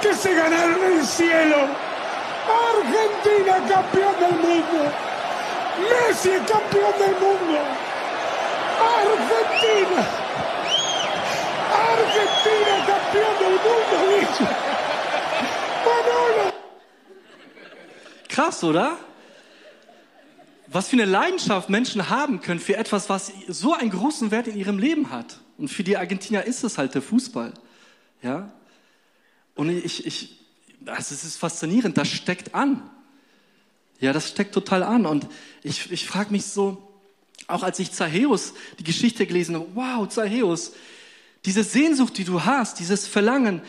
que 0.00 0.14
se 0.14 0.34
ganaron 0.34 0.82
el 0.92 1.06
cielo. 1.06 1.68
Argentina 2.70 3.54
campeón 3.68 4.14
del 4.20 4.36
mundo. 4.46 4.92
Messi 5.90 6.30
es 6.30 6.50
campeón 6.50 6.92
del 6.98 7.14
mundo. 7.24 7.58
Argentina. 8.80 10.06
Argentina 11.90 12.74
campeón 12.86 13.34
del 13.40 13.56
mundo, 13.66 13.94
dice. 14.08 14.44
Manolo. 15.84 16.52
Krass, 18.28 18.64
oder? 18.64 18.96
Was 20.72 20.88
für 20.88 20.96
eine 20.96 21.04
Leidenschaft 21.04 21.68
Menschen 21.68 22.10
haben 22.10 22.40
können 22.40 22.60
für 22.60 22.76
etwas, 22.76 23.08
was 23.08 23.32
so 23.48 23.74
einen 23.74 23.90
großen 23.90 24.30
Wert 24.30 24.46
in 24.46 24.56
ihrem 24.56 24.78
Leben 24.78 25.10
hat. 25.10 25.40
Und 25.58 25.68
für 25.68 25.82
die 25.82 25.96
Argentinier 25.96 26.44
ist 26.44 26.62
es 26.62 26.78
halt 26.78 26.94
der 26.94 27.02
Fußball. 27.02 27.52
Ja? 28.22 28.52
Und 29.54 29.70
ich, 29.70 30.06
ich, 30.06 30.38
also 30.86 31.14
es 31.14 31.24
ist 31.24 31.36
faszinierend, 31.36 31.96
das 31.98 32.08
steckt 32.08 32.54
an. 32.54 32.82
Ja, 34.00 34.12
das 34.12 34.30
steckt 34.30 34.54
total 34.54 34.82
an. 34.82 35.06
Und 35.06 35.26
ich, 35.62 35.90
ich 35.92 36.06
frage 36.06 36.30
mich 36.30 36.46
so, 36.46 36.82
auch 37.46 37.62
als 37.62 37.78
ich 37.78 37.92
Zachäus 37.92 38.54
die 38.78 38.84
Geschichte 38.84 39.26
gelesen 39.26 39.54
habe, 39.56 39.66
wow, 39.74 40.08
Zachäus, 40.08 40.72
Diese 41.44 41.64
Sehnsucht, 41.64 42.16
die 42.18 42.24
du 42.24 42.44
hast, 42.44 42.78
dieses 42.78 43.06
Verlangen, 43.06 43.62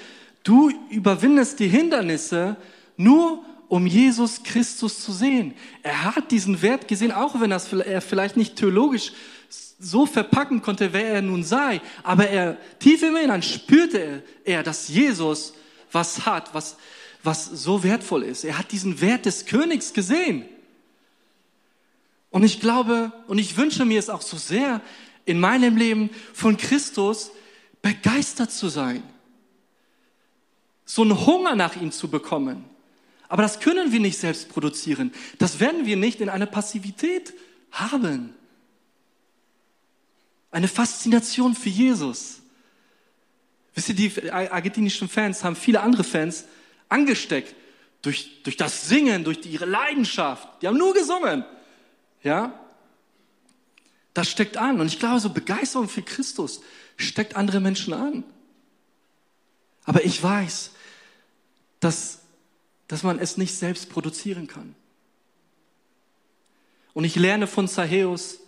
du 0.43 0.71
überwindest 0.89 1.59
die 1.59 1.67
Hindernisse 1.67 2.57
nur 2.97 3.43
um 3.67 3.87
Jesus 3.87 4.43
Christus 4.43 4.99
zu 4.99 5.13
sehen. 5.13 5.53
Er 5.81 6.03
hat 6.03 6.31
diesen 6.31 6.61
Wert 6.61 6.89
gesehen, 6.89 7.13
auch 7.13 7.39
wenn 7.39 7.51
er 7.51 8.01
vielleicht 8.01 8.35
nicht 8.35 8.57
theologisch 8.57 9.13
so 9.79 10.05
verpacken 10.05 10.61
konnte, 10.61 10.91
wer 10.91 11.05
er 11.05 11.21
nun 11.21 11.43
sei. 11.43 11.79
Aber 12.03 12.27
er, 12.27 12.57
tief 12.79 13.01
im 13.01 13.15
Innern 13.15 13.41
spürte 13.41 14.23
er, 14.43 14.63
dass 14.63 14.89
Jesus 14.89 15.53
was 15.91 16.25
hat, 16.25 16.53
was, 16.53 16.77
was 17.23 17.45
so 17.45 17.83
wertvoll 17.83 18.23
ist. 18.23 18.43
Er 18.43 18.57
hat 18.57 18.71
diesen 18.71 19.01
Wert 19.01 19.25
des 19.25 19.45
Königs 19.45 19.93
gesehen. 19.93 20.45
Und 22.29 22.43
ich 22.43 22.59
glaube 22.59 23.11
und 23.27 23.37
ich 23.37 23.57
wünsche 23.57 23.85
mir 23.85 23.99
es 23.99 24.09
auch 24.09 24.21
so 24.21 24.37
sehr, 24.37 24.81
in 25.25 25.39
meinem 25.39 25.77
Leben 25.77 26.09
von 26.33 26.57
Christus 26.57 27.31
begeistert 27.81 28.51
zu 28.51 28.69
sein. 28.69 29.03
So 30.85 31.03
einen 31.03 31.25
Hunger 31.25 31.55
nach 31.55 31.75
ihm 31.75 31.91
zu 31.91 32.09
bekommen. 32.09 32.65
Aber 33.27 33.43
das 33.43 33.59
können 33.59 33.91
wir 33.91 33.99
nicht 33.99 34.17
selbst 34.17 34.49
produzieren. 34.49 35.13
Das 35.37 35.59
werden 35.59 35.85
wir 35.85 35.95
nicht 35.95 36.19
in 36.19 36.27
einer 36.27 36.47
Passivität 36.47 37.33
haben. 37.71 38.35
Eine 40.51 40.67
Faszination 40.67 41.55
für 41.55 41.69
Jesus. 41.69 42.40
Wisst 43.73 43.89
ihr, 43.89 43.95
die 43.95 44.31
argentinischen 44.31 45.07
Fans 45.07 45.43
haben 45.43 45.55
viele 45.55 45.81
andere 45.81 46.03
Fans 46.03 46.45
angesteckt 46.89 47.55
durch, 48.01 48.43
durch 48.43 48.57
das 48.57 48.87
Singen, 48.87 49.23
durch 49.23 49.45
ihre 49.45 49.65
Leidenschaft. 49.65 50.61
Die 50.61 50.67
haben 50.67 50.77
nur 50.77 50.93
gesungen. 50.93 51.45
Ja? 52.23 52.59
Das 54.13 54.29
steckt 54.29 54.57
an. 54.57 54.81
Und 54.81 54.87
ich 54.87 54.99
glaube, 54.99 55.19
so 55.19 55.29
Begeisterung 55.29 55.87
für 55.87 56.01
Christus 56.01 56.61
steckt 56.97 57.35
andere 57.35 57.59
Menschen 57.59 57.93
an. 57.93 58.23
Aber 59.85 60.03
ich 60.03 60.21
weiß, 60.21 60.71
dass, 61.79 62.19
dass 62.87 63.03
man 63.03 63.19
es 63.19 63.37
nicht 63.37 63.55
selbst 63.55 63.89
produzieren 63.89 64.47
kann. 64.47 64.75
Und 66.93 67.05
ich 67.05 67.15
lerne 67.15 67.47
von 67.47 67.67
Zachäus, 67.67 68.39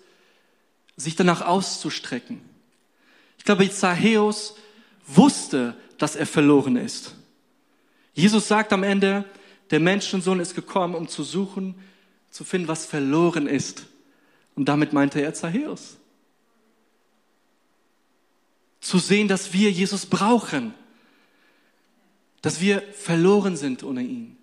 sich 0.97 1.15
danach 1.15 1.41
auszustrecken. 1.41 2.41
Ich 3.37 3.45
glaube, 3.45 3.69
Zachäus 3.71 4.55
wusste, 5.07 5.75
dass 5.97 6.15
er 6.15 6.25
verloren 6.25 6.75
ist. 6.75 7.15
Jesus 8.13 8.47
sagt 8.47 8.73
am 8.73 8.83
Ende, 8.83 9.25
der 9.71 9.79
Menschensohn 9.79 10.39
ist 10.39 10.55
gekommen, 10.55 10.95
um 10.95 11.07
zu 11.07 11.23
suchen, 11.23 11.75
zu 12.29 12.43
finden, 12.43 12.67
was 12.67 12.85
verloren 12.85 13.47
ist. 13.47 13.85
Und 14.55 14.65
damit 14.65 14.93
meinte 14.93 15.21
er 15.21 15.33
Zachäus. 15.33 15.97
Zu 18.79 18.99
sehen, 18.99 19.27
dass 19.27 19.53
wir 19.53 19.71
Jesus 19.71 20.05
brauchen. 20.05 20.73
Dass 22.41 22.59
wir 22.59 22.81
verloren 22.81 23.55
sind 23.55 23.83
ohne 23.83 24.01
ihn. 24.03 24.37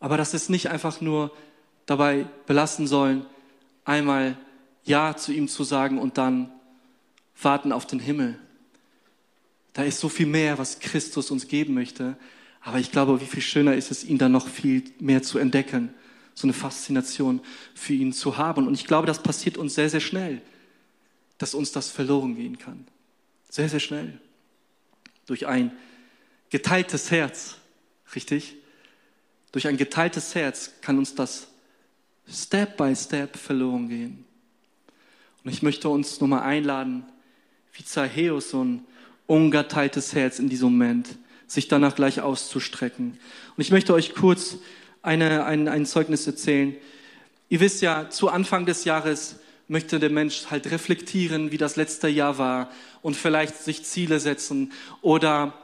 Aber 0.00 0.16
dass 0.16 0.34
es 0.34 0.48
nicht 0.48 0.70
einfach 0.70 1.00
nur 1.00 1.30
dabei 1.86 2.26
belassen 2.46 2.86
sollen, 2.86 3.26
einmal 3.84 4.36
Ja 4.84 5.16
zu 5.16 5.32
ihm 5.32 5.48
zu 5.48 5.64
sagen 5.64 5.98
und 5.98 6.18
dann 6.18 6.50
warten 7.40 7.72
auf 7.72 7.86
den 7.86 8.00
Himmel. 8.00 8.38
Da 9.74 9.82
ist 9.82 10.00
so 10.00 10.08
viel 10.08 10.26
mehr, 10.26 10.56
was 10.56 10.78
Christus 10.78 11.30
uns 11.30 11.48
geben 11.48 11.74
möchte. 11.74 12.16
Aber 12.62 12.78
ich 12.78 12.90
glaube, 12.90 13.20
wie 13.20 13.26
viel 13.26 13.42
schöner 13.42 13.74
ist 13.74 13.90
es, 13.90 14.04
ihn 14.04 14.18
dann 14.18 14.32
noch 14.32 14.48
viel 14.48 14.84
mehr 15.00 15.22
zu 15.22 15.38
entdecken. 15.38 15.92
So 16.32 16.46
eine 16.46 16.54
Faszination 16.54 17.40
für 17.74 17.92
ihn 17.92 18.12
zu 18.12 18.38
haben. 18.38 18.66
Und 18.66 18.74
ich 18.74 18.86
glaube, 18.86 19.06
das 19.06 19.22
passiert 19.22 19.58
uns 19.58 19.74
sehr, 19.74 19.90
sehr 19.90 20.00
schnell, 20.00 20.40
dass 21.38 21.54
uns 21.54 21.72
das 21.72 21.90
verloren 21.90 22.36
gehen 22.36 22.56
kann. 22.56 22.86
Sehr, 23.50 23.68
sehr 23.68 23.80
schnell. 23.80 24.18
Durch 25.26 25.46
ein 25.46 25.72
geteiltes 26.50 27.10
Herz. 27.10 27.56
Richtig? 28.14 28.56
Durch 29.50 29.66
ein 29.66 29.76
geteiltes 29.76 30.34
Herz 30.34 30.72
kann 30.80 30.98
uns 30.98 31.14
das 31.14 31.48
Step 32.28 32.76
by 32.76 32.94
Step 32.94 33.36
verloren 33.36 33.88
gehen. 33.88 34.24
Und 35.42 35.50
ich 35.50 35.62
möchte 35.62 35.88
uns 35.88 36.20
nochmal 36.20 36.42
einladen, 36.42 37.04
wie 37.72 37.84
Zachäus 37.84 38.50
so 38.50 38.64
ein 38.64 38.86
ungeteiltes 39.26 40.14
Herz 40.14 40.38
in 40.38 40.48
diesem 40.48 40.72
Moment, 40.72 41.08
sich 41.46 41.68
danach 41.68 41.94
gleich 41.94 42.20
auszustrecken. 42.20 43.18
Und 43.56 43.60
ich 43.60 43.70
möchte 43.70 43.94
euch 43.94 44.14
kurz 44.14 44.58
eine, 45.02 45.44
ein, 45.44 45.68
ein 45.68 45.86
Zeugnis 45.86 46.26
erzählen. 46.26 46.74
Ihr 47.48 47.60
wisst 47.60 47.82
ja, 47.82 48.10
zu 48.10 48.28
Anfang 48.28 48.66
des 48.66 48.84
Jahres 48.84 49.36
möchte 49.68 49.98
der 49.98 50.10
Mensch 50.10 50.46
halt 50.50 50.70
reflektieren, 50.70 51.50
wie 51.50 51.56
das 51.56 51.76
letzte 51.76 52.08
Jahr 52.08 52.38
war 52.38 52.70
und 53.02 53.16
vielleicht 53.16 53.56
sich 53.56 53.84
Ziele 53.84 54.20
setzen 54.20 54.72
oder, 55.00 55.54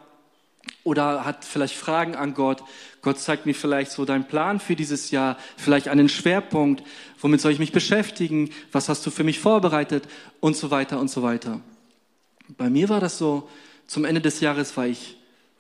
oder 0.85 1.25
hat 1.25 1.45
vielleicht 1.45 1.75
Fragen 1.75 2.15
an 2.15 2.35
Gott. 2.35 2.63
Gott 3.03 3.19
zeigt 3.19 3.47
mir 3.47 3.55
vielleicht 3.55 3.93
so 3.93 4.05
deinen 4.05 4.27
Plan 4.27 4.61
für 4.61 4.77
dieses 4.77 5.11
Jahr, 5.11 5.37
vielleicht 5.57 5.89
einen 5.89 6.09
Schwerpunkt, 6.09 6.83
womit 7.21 7.41
soll 7.41 7.53
ich 7.53 7.59
mich 7.59 7.73
beschäftigen, 7.73 8.51
was 8.73 8.89
hast 8.89 9.05
du 9.05 9.11
für 9.11 9.25
mich 9.25 9.39
vorbereitet 9.39 10.05
und 10.41 10.57
so 10.57 10.71
weiter 10.71 10.99
und 10.99 11.11
so 11.11 11.23
weiter. 11.23 11.61
Bei 12.57 12.71
mir 12.71 12.89
war 12.89 13.01
das 13.01 13.19
so, 13.19 13.49
zum 13.87 14.05
Ende 14.05 14.21
des 14.21 14.41
Jahres 14.41 14.77
war 14.77 14.87
ich 14.87 15.17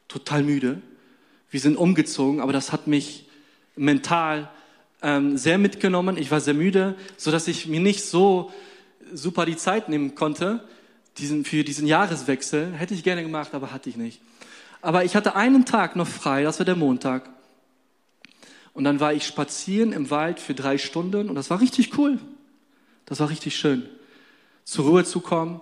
total 0.09 0.43
müde. 0.43 0.81
Wir 1.51 1.61
sind 1.61 1.77
umgezogen, 1.77 2.41
aber 2.41 2.53
das 2.53 2.73
hat 2.73 2.87
mich 2.87 3.29
mental 3.77 4.51
ähm, 5.03 5.37
sehr 5.37 5.59
mitgenommen. 5.59 6.17
Ich 6.17 6.31
war 6.31 6.41
sehr 6.41 6.55
müde, 6.55 6.97
so 7.17 7.31
dass 7.31 7.49
ich 7.49 7.67
mir 7.67 7.81
nicht 7.81 8.05
so 8.05 8.53
super 9.13 9.47
die 9.47 9.57
Zeit 9.57 9.89
nehmen 9.89 10.15
konnte 10.15 10.65
diesen, 11.19 11.45
für 11.45 11.65
diesen 11.65 11.87
Jahreswechsel. 11.87 12.73
Hätte 12.73 12.95
ich 12.95 13.05
gerne 13.05 13.23
gemacht, 13.23 13.55
aber 13.55 13.73
hatte 13.73 13.89
ich 13.89 13.97
nicht. 13.97 14.21
Aber 14.81 15.05
ich 15.05 15.17
hatte 15.17 15.37
einen 15.37 15.67
Tag 15.67 15.97
noch 15.97 16.09
frei, 16.09 16.43
das 16.43 16.59
war 16.59 16.67
der 16.67 16.77
Montag. 16.77 17.29
Und 18.73 18.85
dann 18.85 19.01
war 19.01 19.13
ich 19.13 19.27
spazieren 19.27 19.93
im 19.93 20.11
Wald 20.11 20.41
für 20.41 20.55
drei 20.55 20.79
Stunden 20.79 21.29
und 21.29 21.35
das 21.35 21.51
war 21.51 21.61
richtig 21.61 21.99
cool. 21.99 22.19
Das 23.07 23.21
war 23.21 23.29
richtig 23.29 23.57
schön. 23.57 23.89
Zur 24.65 24.87
Ruhe 24.87 25.05
zu 25.05 25.21
kommen, 25.21 25.61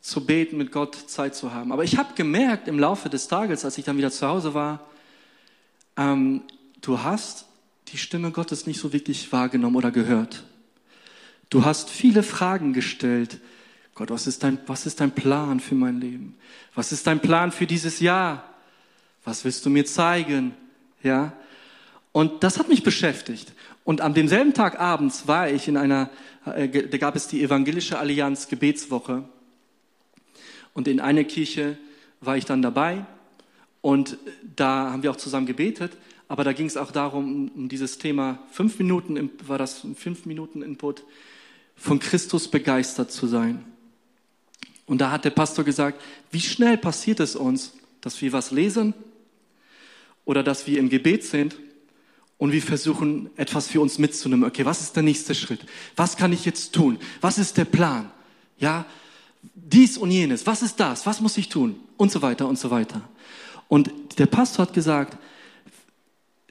zu 0.00 0.24
beten, 0.24 0.56
mit 0.56 0.72
Gott 0.72 0.94
Zeit 0.94 1.34
zu 1.34 1.52
haben. 1.52 1.72
Aber 1.72 1.84
ich 1.84 1.98
habe 1.98 2.14
gemerkt 2.14 2.68
im 2.68 2.78
Laufe 2.78 3.08
des 3.08 3.28
Tages, 3.28 3.64
als 3.64 3.76
ich 3.78 3.84
dann 3.84 3.98
wieder 3.98 4.10
zu 4.10 4.26
Hause 4.26 4.54
war, 4.54 4.80
ähm, 5.96 6.42
du 6.80 7.02
hast 7.02 7.46
die 7.88 7.98
Stimme 7.98 8.30
Gottes 8.30 8.66
nicht 8.66 8.80
so 8.80 8.92
wirklich 8.92 9.30
wahrgenommen 9.32 9.76
oder 9.76 9.90
gehört. 9.90 10.44
Du 11.50 11.64
hast 11.64 11.90
viele 11.90 12.22
Fragen 12.22 12.72
gestellt. 12.72 13.40
Gott, 13.94 14.10
was 14.10 14.26
ist 14.26 14.42
dein, 14.42 14.58
was 14.66 14.86
ist 14.86 15.00
dein 15.00 15.10
Plan 15.10 15.60
für 15.60 15.74
mein 15.74 16.00
Leben? 16.00 16.36
Was 16.74 16.92
ist 16.92 17.06
dein 17.06 17.20
Plan 17.20 17.52
für 17.52 17.66
dieses 17.66 18.00
Jahr? 18.00 18.44
Was 19.24 19.44
willst 19.44 19.66
du 19.66 19.70
mir 19.70 19.84
zeigen? 19.84 20.54
Ja? 21.02 21.32
Und 22.12 22.42
das 22.42 22.58
hat 22.58 22.68
mich 22.68 22.82
beschäftigt. 22.82 23.52
Und 23.84 24.00
an 24.00 24.14
demselben 24.14 24.54
Tag 24.54 24.78
abends 24.78 25.26
war 25.26 25.50
ich 25.50 25.68
in 25.68 25.76
einer, 25.76 26.10
äh, 26.46 26.68
da 26.68 26.98
gab 26.98 27.16
es 27.16 27.26
die 27.26 27.42
Evangelische 27.42 27.98
Allianz 27.98 28.48
Gebetswoche. 28.48 29.24
Und 30.80 30.88
in 30.88 30.98
einer 30.98 31.24
Kirche 31.24 31.76
war 32.22 32.38
ich 32.38 32.46
dann 32.46 32.62
dabei 32.62 33.04
und 33.82 34.16
da 34.56 34.90
haben 34.90 35.02
wir 35.02 35.10
auch 35.10 35.16
zusammen 35.16 35.44
gebetet. 35.44 35.92
Aber 36.26 36.42
da 36.42 36.54
ging 36.54 36.64
es 36.64 36.78
auch 36.78 36.90
darum, 36.90 37.50
um 37.54 37.68
dieses 37.68 37.98
Thema, 37.98 38.38
fünf 38.50 38.78
Minuten, 38.78 39.28
war 39.46 39.58
das 39.58 39.84
ein 39.84 39.94
fünf 39.94 40.24
Minuten 40.24 40.62
Input, 40.62 41.04
von 41.76 41.98
Christus 41.98 42.48
begeistert 42.48 43.12
zu 43.12 43.26
sein. 43.26 43.62
Und 44.86 45.02
da 45.02 45.10
hat 45.10 45.26
der 45.26 45.32
Pastor 45.32 45.66
gesagt, 45.66 46.00
wie 46.30 46.40
schnell 46.40 46.78
passiert 46.78 47.20
es 47.20 47.36
uns, 47.36 47.74
dass 48.00 48.22
wir 48.22 48.32
was 48.32 48.50
lesen 48.50 48.94
oder 50.24 50.42
dass 50.42 50.66
wir 50.66 50.78
im 50.78 50.88
Gebet 50.88 51.24
sind 51.24 51.56
und 52.38 52.52
wir 52.52 52.62
versuchen, 52.62 53.28
etwas 53.36 53.68
für 53.68 53.82
uns 53.82 53.98
mitzunehmen. 53.98 54.44
Okay, 54.44 54.64
was 54.64 54.80
ist 54.80 54.96
der 54.96 55.02
nächste 55.02 55.34
Schritt? 55.34 55.60
Was 55.94 56.16
kann 56.16 56.32
ich 56.32 56.46
jetzt 56.46 56.72
tun? 56.72 56.98
Was 57.20 57.36
ist 57.36 57.58
der 57.58 57.66
Plan? 57.66 58.10
Ja, 58.56 58.86
dies 59.42 59.96
und 59.96 60.10
jenes, 60.10 60.46
was 60.46 60.62
ist 60.62 60.78
das, 60.80 61.06
was 61.06 61.20
muss 61.20 61.38
ich 61.38 61.48
tun 61.48 61.76
und 61.96 62.10
so 62.10 62.22
weiter 62.22 62.48
und 62.48 62.58
so 62.58 62.70
weiter. 62.70 63.02
Und 63.68 63.90
der 64.18 64.26
Pastor 64.26 64.66
hat 64.66 64.74
gesagt, 64.74 65.16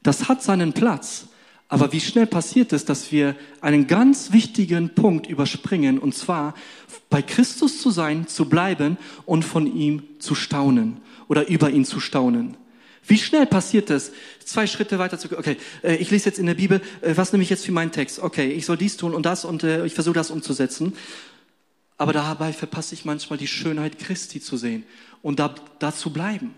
das 0.04 0.30
hat 0.30 0.42
seinen 0.42 0.74
Platz, 0.74 1.28
aber 1.68 1.92
wie 1.92 2.00
schnell 2.00 2.26
passiert 2.26 2.74
es, 2.74 2.86
dass 2.86 3.12
wir 3.12 3.36
einen 3.62 3.86
ganz 3.86 4.32
wichtigen 4.32 4.96
Punkt 4.96 5.28
überspringen, 5.28 6.00
und 6.00 6.16
zwar 6.16 6.56
bei 7.10 7.22
Christus 7.22 7.80
zu 7.80 7.92
sein, 7.92 8.28
zu 8.28 8.50
bleiben 8.50 8.98
und 9.26 9.46
von 9.46 9.68
ihm 9.68 10.04
zu 10.18 10.34
staunen 10.34 10.98
oder 11.28 11.48
über 11.48 11.70
ihn 11.70 11.86
zu 11.86 12.00
staunen. 12.00 12.58
Wie 13.06 13.18
schnell 13.18 13.46
passiert 13.46 13.90
es, 13.90 14.12
zwei 14.44 14.68
Schritte 14.68 15.00
weiter 15.00 15.18
zu 15.18 15.30
gehen? 15.30 15.40
Okay, 15.40 15.58
äh, 15.84 15.96
ich 15.96 16.12
lese 16.12 16.30
jetzt 16.30 16.40
in 16.40 16.46
der 16.46 16.54
Bibel, 16.56 16.82
äh, 17.02 17.14
was 17.16 17.32
nehme 17.32 17.44
ich 17.44 17.50
jetzt 17.50 17.66
für 17.66 17.72
meinen 17.72 17.92
Text? 17.92 18.20
Okay, 18.20 18.52
ich 18.52 18.66
soll 18.66 18.78
dies 18.78 18.98
tun 18.98 19.14
und 19.14 19.26
das 19.26 19.46
und 19.46 19.64
äh, 19.64 19.86
ich 19.86 19.94
versuche 19.94 20.14
das 20.14 20.30
umzusetzen. 20.32 20.94
Aber 22.00 22.14
dabei 22.14 22.54
verpasse 22.54 22.96
ich 22.96 23.04
manchmal 23.04 23.38
die 23.38 23.48
Schönheit 23.48 24.00
Christi 24.00 24.40
zu 24.40 24.56
sehen 24.56 24.86
und 25.22 25.40
da, 25.40 25.54
zu 25.92 26.12
bleiben. 26.12 26.56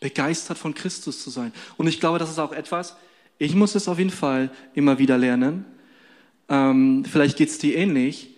Begeistert 0.00 0.56
von 0.56 0.72
Christus 0.74 1.22
zu 1.22 1.28
sein. 1.28 1.52
Und 1.76 1.86
ich 1.86 2.00
glaube, 2.00 2.18
das 2.18 2.30
ist 2.30 2.38
auch 2.38 2.52
etwas, 2.52 2.96
ich 3.38 3.54
muss 3.54 3.74
es 3.74 3.88
auf 3.88 3.98
jeden 3.98 4.10
Fall 4.10 4.50
immer 4.74 4.98
wieder 4.98 5.18
lernen. 5.18 5.66
Ähm, 6.48 7.04
vielleicht 7.04 7.36
geht 7.36 7.50
es 7.50 7.58
dir 7.58 7.76
ähnlich. 7.76 8.30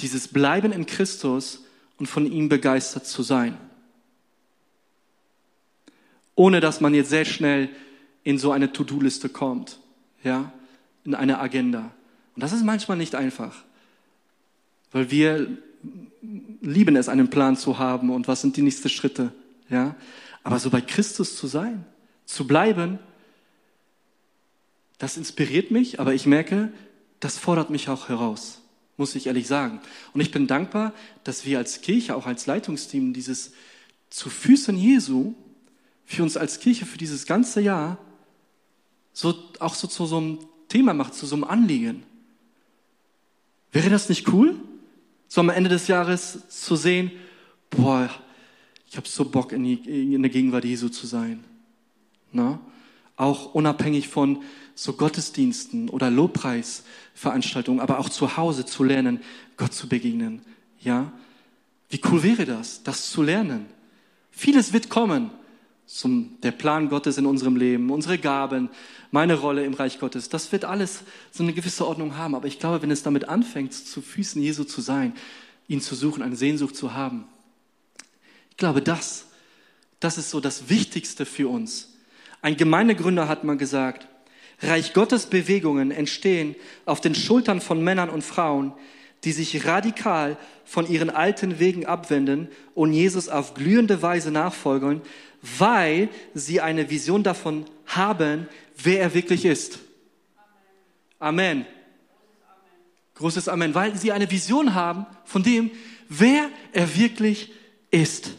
dieses 0.00 0.28
Bleiben 0.28 0.72
in 0.72 0.86
Christus 0.86 1.64
und 1.98 2.06
von 2.06 2.30
ihm 2.30 2.48
begeistert 2.48 3.06
zu 3.06 3.22
sein. 3.22 3.56
Ohne 6.34 6.60
dass 6.60 6.80
man 6.80 6.94
jetzt 6.94 7.10
sehr 7.10 7.24
schnell 7.24 7.68
in 8.24 8.38
so 8.38 8.52
eine 8.52 8.72
To-Do-Liste 8.72 9.28
kommt, 9.28 9.78
ja, 10.22 10.52
in 11.04 11.14
eine 11.14 11.38
Agenda. 11.38 11.92
Und 12.34 12.42
das 12.42 12.52
ist 12.52 12.64
manchmal 12.64 12.96
nicht 12.96 13.14
einfach, 13.14 13.64
weil 14.92 15.10
wir 15.10 15.58
lieben 16.60 16.96
es, 16.96 17.08
einen 17.08 17.30
Plan 17.30 17.56
zu 17.56 17.78
haben 17.78 18.10
und 18.10 18.28
was 18.28 18.40
sind 18.40 18.56
die 18.56 18.62
nächsten 18.62 18.88
Schritte, 18.88 19.32
ja. 19.68 19.94
Aber 20.42 20.58
so 20.58 20.70
bei 20.70 20.80
Christus 20.80 21.36
zu 21.36 21.46
sein, 21.46 21.84
zu 22.26 22.46
bleiben, 22.46 22.98
das 24.98 25.16
inspiriert 25.16 25.70
mich, 25.70 26.00
aber 26.00 26.14
ich 26.14 26.26
merke, 26.26 26.72
das 27.20 27.38
fordert 27.38 27.70
mich 27.70 27.88
auch 27.88 28.08
heraus, 28.08 28.60
muss 28.96 29.14
ich 29.14 29.26
ehrlich 29.26 29.46
sagen. 29.46 29.80
Und 30.12 30.20
ich 30.20 30.30
bin 30.30 30.46
dankbar, 30.46 30.92
dass 31.24 31.44
wir 31.44 31.58
als 31.58 31.80
Kirche, 31.80 32.14
auch 32.14 32.26
als 32.26 32.46
Leitungsteam, 32.46 33.12
dieses 33.12 33.52
zu 34.10 34.30
Füßen 34.30 34.76
Jesu 34.76 35.34
für 36.04 36.22
uns 36.22 36.36
als 36.36 36.60
Kirche 36.60 36.86
für 36.86 36.98
dieses 36.98 37.26
ganze 37.26 37.60
Jahr 37.60 37.98
so, 39.12 39.34
auch 39.60 39.74
so 39.74 39.88
zu 39.88 40.06
so 40.06 40.18
einem 40.18 40.38
Thema 40.68 40.92
macht, 40.92 41.14
zu 41.14 41.26
so 41.26 41.36
einem 41.36 41.44
Anliegen. 41.44 42.04
Wäre 43.74 43.90
das 43.90 44.08
nicht 44.08 44.32
cool, 44.32 44.54
so 45.26 45.40
am 45.40 45.48
Ende 45.48 45.68
des 45.68 45.88
Jahres 45.88 46.48
zu 46.48 46.76
sehen, 46.76 47.10
boah, 47.70 48.08
ich 48.88 48.96
habe 48.96 49.08
so 49.08 49.24
Bock, 49.24 49.50
in, 49.50 49.64
die, 49.64 50.14
in 50.14 50.22
der 50.22 50.30
Gegenwart 50.30 50.64
Jesu 50.64 50.88
zu 50.88 51.08
sein. 51.08 51.42
Na? 52.30 52.60
Auch 53.16 53.52
unabhängig 53.52 54.06
von 54.06 54.44
so 54.76 54.92
Gottesdiensten 54.92 55.88
oder 55.88 56.08
Lobpreisveranstaltungen, 56.08 57.80
aber 57.80 57.98
auch 57.98 58.08
zu 58.08 58.36
Hause 58.36 58.64
zu 58.64 58.84
lernen, 58.84 59.20
Gott 59.56 59.74
zu 59.74 59.88
begegnen. 59.88 60.42
Ja? 60.78 61.12
Wie 61.88 62.00
cool 62.12 62.22
wäre 62.22 62.44
das, 62.44 62.84
das 62.84 63.10
zu 63.10 63.22
lernen? 63.22 63.66
Vieles 64.30 64.72
wird 64.72 64.88
kommen 64.88 65.32
zum, 65.86 66.40
der 66.42 66.50
Plan 66.50 66.88
Gottes 66.88 67.18
in 67.18 67.26
unserem 67.26 67.56
Leben, 67.56 67.90
unsere 67.90 68.18
Gaben, 68.18 68.70
meine 69.10 69.34
Rolle 69.34 69.64
im 69.64 69.74
Reich 69.74 69.98
Gottes. 69.98 70.28
Das 70.28 70.50
wird 70.50 70.64
alles 70.64 71.02
so 71.30 71.42
eine 71.42 71.52
gewisse 71.52 71.86
Ordnung 71.86 72.16
haben. 72.16 72.34
Aber 72.34 72.46
ich 72.46 72.58
glaube, 72.58 72.82
wenn 72.82 72.90
es 72.90 73.02
damit 73.02 73.28
anfängt, 73.28 73.72
zu 73.72 74.00
Füßen 74.02 74.40
Jesu 74.40 74.64
zu 74.64 74.80
sein, 74.80 75.14
ihn 75.68 75.80
zu 75.80 75.94
suchen, 75.94 76.22
eine 76.22 76.36
Sehnsucht 76.36 76.76
zu 76.76 76.94
haben, 76.94 77.24
ich 78.50 78.56
glaube, 78.56 78.82
das, 78.82 79.26
das 80.00 80.16
ist 80.16 80.30
so 80.30 80.40
das 80.40 80.68
Wichtigste 80.68 81.26
für 81.26 81.48
uns. 81.48 81.94
Ein 82.40 82.56
Gemeindegründer 82.56 83.26
hat 83.26 83.42
mal 83.42 83.56
gesagt, 83.56 84.06
Reich 84.60 84.92
Gottes 84.92 85.26
Bewegungen 85.26 85.90
entstehen 85.90 86.54
auf 86.86 87.00
den 87.00 87.14
Schultern 87.14 87.60
von 87.60 87.82
Männern 87.82 88.10
und 88.10 88.22
Frauen, 88.22 88.72
die 89.24 89.32
sich 89.32 89.66
radikal 89.66 90.36
von 90.64 90.88
ihren 90.88 91.10
alten 91.10 91.58
Wegen 91.58 91.86
abwenden 91.86 92.48
und 92.74 92.92
Jesus 92.92 93.28
auf 93.28 93.54
glühende 93.54 94.02
Weise 94.02 94.30
nachfolgen, 94.30 95.00
weil 95.58 96.08
sie 96.32 96.60
eine 96.60 96.88
Vision 96.88 97.22
davon 97.22 97.66
haben, 97.86 98.48
wer 98.76 99.00
er 99.00 99.14
wirklich 99.14 99.44
ist. 99.44 99.78
Amen. 101.18 101.66
Großes 103.14 103.48
Amen. 103.48 103.74
Weil 103.74 103.96
sie 103.96 104.10
eine 104.12 104.30
Vision 104.30 104.74
haben 104.74 105.06
von 105.24 105.42
dem, 105.42 105.70
wer 106.08 106.48
er 106.72 106.96
wirklich 106.96 107.52
ist. 107.90 108.30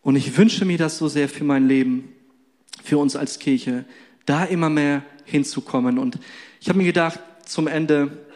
Und 0.00 0.16
ich 0.16 0.36
wünsche 0.38 0.64
mir 0.64 0.78
das 0.78 0.96
so 0.96 1.06
sehr 1.06 1.28
für 1.28 1.44
mein 1.44 1.68
Leben, 1.68 2.14
für 2.82 2.96
uns 2.96 3.14
als 3.14 3.38
Kirche, 3.38 3.84
da 4.24 4.44
immer 4.44 4.70
mehr 4.70 5.04
hinzukommen. 5.26 5.98
Und 5.98 6.18
ich 6.60 6.68
habe 6.70 6.78
mir 6.78 6.84
gedacht, 6.84 7.20
zum 7.44 7.66
Ende, 7.66 8.26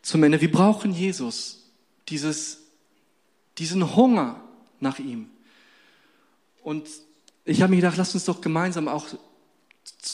zum 0.00 0.22
Ende, 0.22 0.40
wir 0.40 0.50
brauchen 0.50 0.92
Jesus, 0.92 1.70
dieses 2.08 2.63
diesen 3.58 3.94
Hunger 3.96 4.40
nach 4.80 4.98
ihm. 4.98 5.30
Und 6.62 6.88
ich 7.44 7.62
habe 7.62 7.70
mir 7.70 7.76
gedacht, 7.76 7.96
lasst 7.96 8.14
uns 8.14 8.24
doch 8.24 8.40
gemeinsam 8.40 8.88
auch 8.88 9.06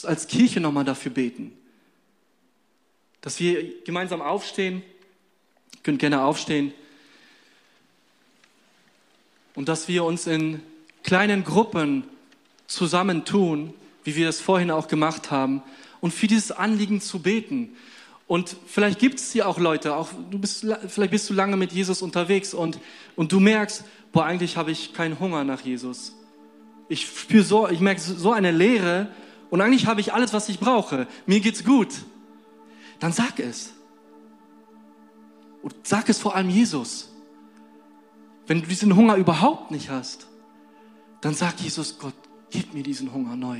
als 0.03 0.27
Kirche 0.27 0.59
nochmal 0.59 0.85
dafür 0.85 1.11
beten. 1.11 1.53
Dass 3.21 3.39
wir 3.39 3.83
gemeinsam 3.83 4.21
aufstehen, 4.21 4.83
ihr 5.73 5.79
könnt 5.83 5.99
gerne 5.99 6.23
aufstehen, 6.23 6.73
und 9.53 9.67
dass 9.67 9.87
wir 9.87 10.03
uns 10.03 10.27
in 10.27 10.61
kleinen 11.03 11.43
Gruppen 11.43 12.03
zusammentun, 12.67 13.73
wie 14.03 14.15
wir 14.15 14.25
das 14.25 14.39
vorhin 14.39 14.71
auch 14.71 14.87
gemacht 14.87 15.29
haben, 15.29 15.61
und 15.99 16.13
für 16.13 16.27
dieses 16.27 16.51
Anliegen 16.51 17.01
zu 17.01 17.19
beten. 17.19 17.75
Und 18.31 18.55
vielleicht 18.65 18.99
gibt 18.99 19.19
es 19.19 19.33
hier 19.33 19.45
auch 19.45 19.57
Leute, 19.59 19.93
auch 19.93 20.07
du 20.29 20.39
bist, 20.39 20.65
vielleicht 20.87 21.11
bist 21.11 21.29
du 21.29 21.33
lange 21.33 21.57
mit 21.57 21.73
Jesus 21.73 22.01
unterwegs 22.01 22.53
und, 22.53 22.79
und 23.17 23.33
du 23.33 23.41
merkst, 23.41 23.83
boah, 24.13 24.23
eigentlich 24.23 24.55
habe 24.55 24.71
ich 24.71 24.93
keinen 24.93 25.19
Hunger 25.19 25.43
nach 25.43 25.59
Jesus. 25.59 26.15
Ich 26.87 27.07
spüre 27.07 27.43
so, 27.43 27.67
ich 27.67 27.81
merke 27.81 27.99
so 27.99 28.31
eine 28.31 28.51
Leere 28.51 29.09
und 29.49 29.59
eigentlich 29.59 29.85
habe 29.85 29.99
ich 29.99 30.13
alles, 30.13 30.31
was 30.31 30.47
ich 30.47 30.59
brauche. 30.61 31.07
Mir 31.25 31.41
geht's 31.41 31.65
gut. 31.65 31.89
Dann 33.01 33.11
sag 33.11 33.37
es. 33.37 33.73
Und 35.61 35.75
sag 35.83 36.07
es 36.07 36.17
vor 36.17 36.33
allem 36.33 36.49
Jesus. 36.49 37.09
Wenn 38.47 38.61
du 38.61 38.67
diesen 38.67 38.95
Hunger 38.95 39.17
überhaupt 39.17 39.71
nicht 39.71 39.89
hast, 39.89 40.27
dann 41.19 41.33
sag 41.33 41.59
Jesus 41.59 41.99
Gott, 41.99 42.15
gib 42.49 42.73
mir 42.73 42.83
diesen 42.83 43.11
Hunger 43.11 43.35
neu. 43.35 43.59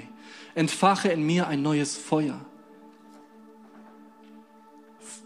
Entfache 0.55 1.09
in 1.09 1.26
mir 1.26 1.49
ein 1.49 1.61
neues 1.61 1.97
Feuer. 1.97 2.39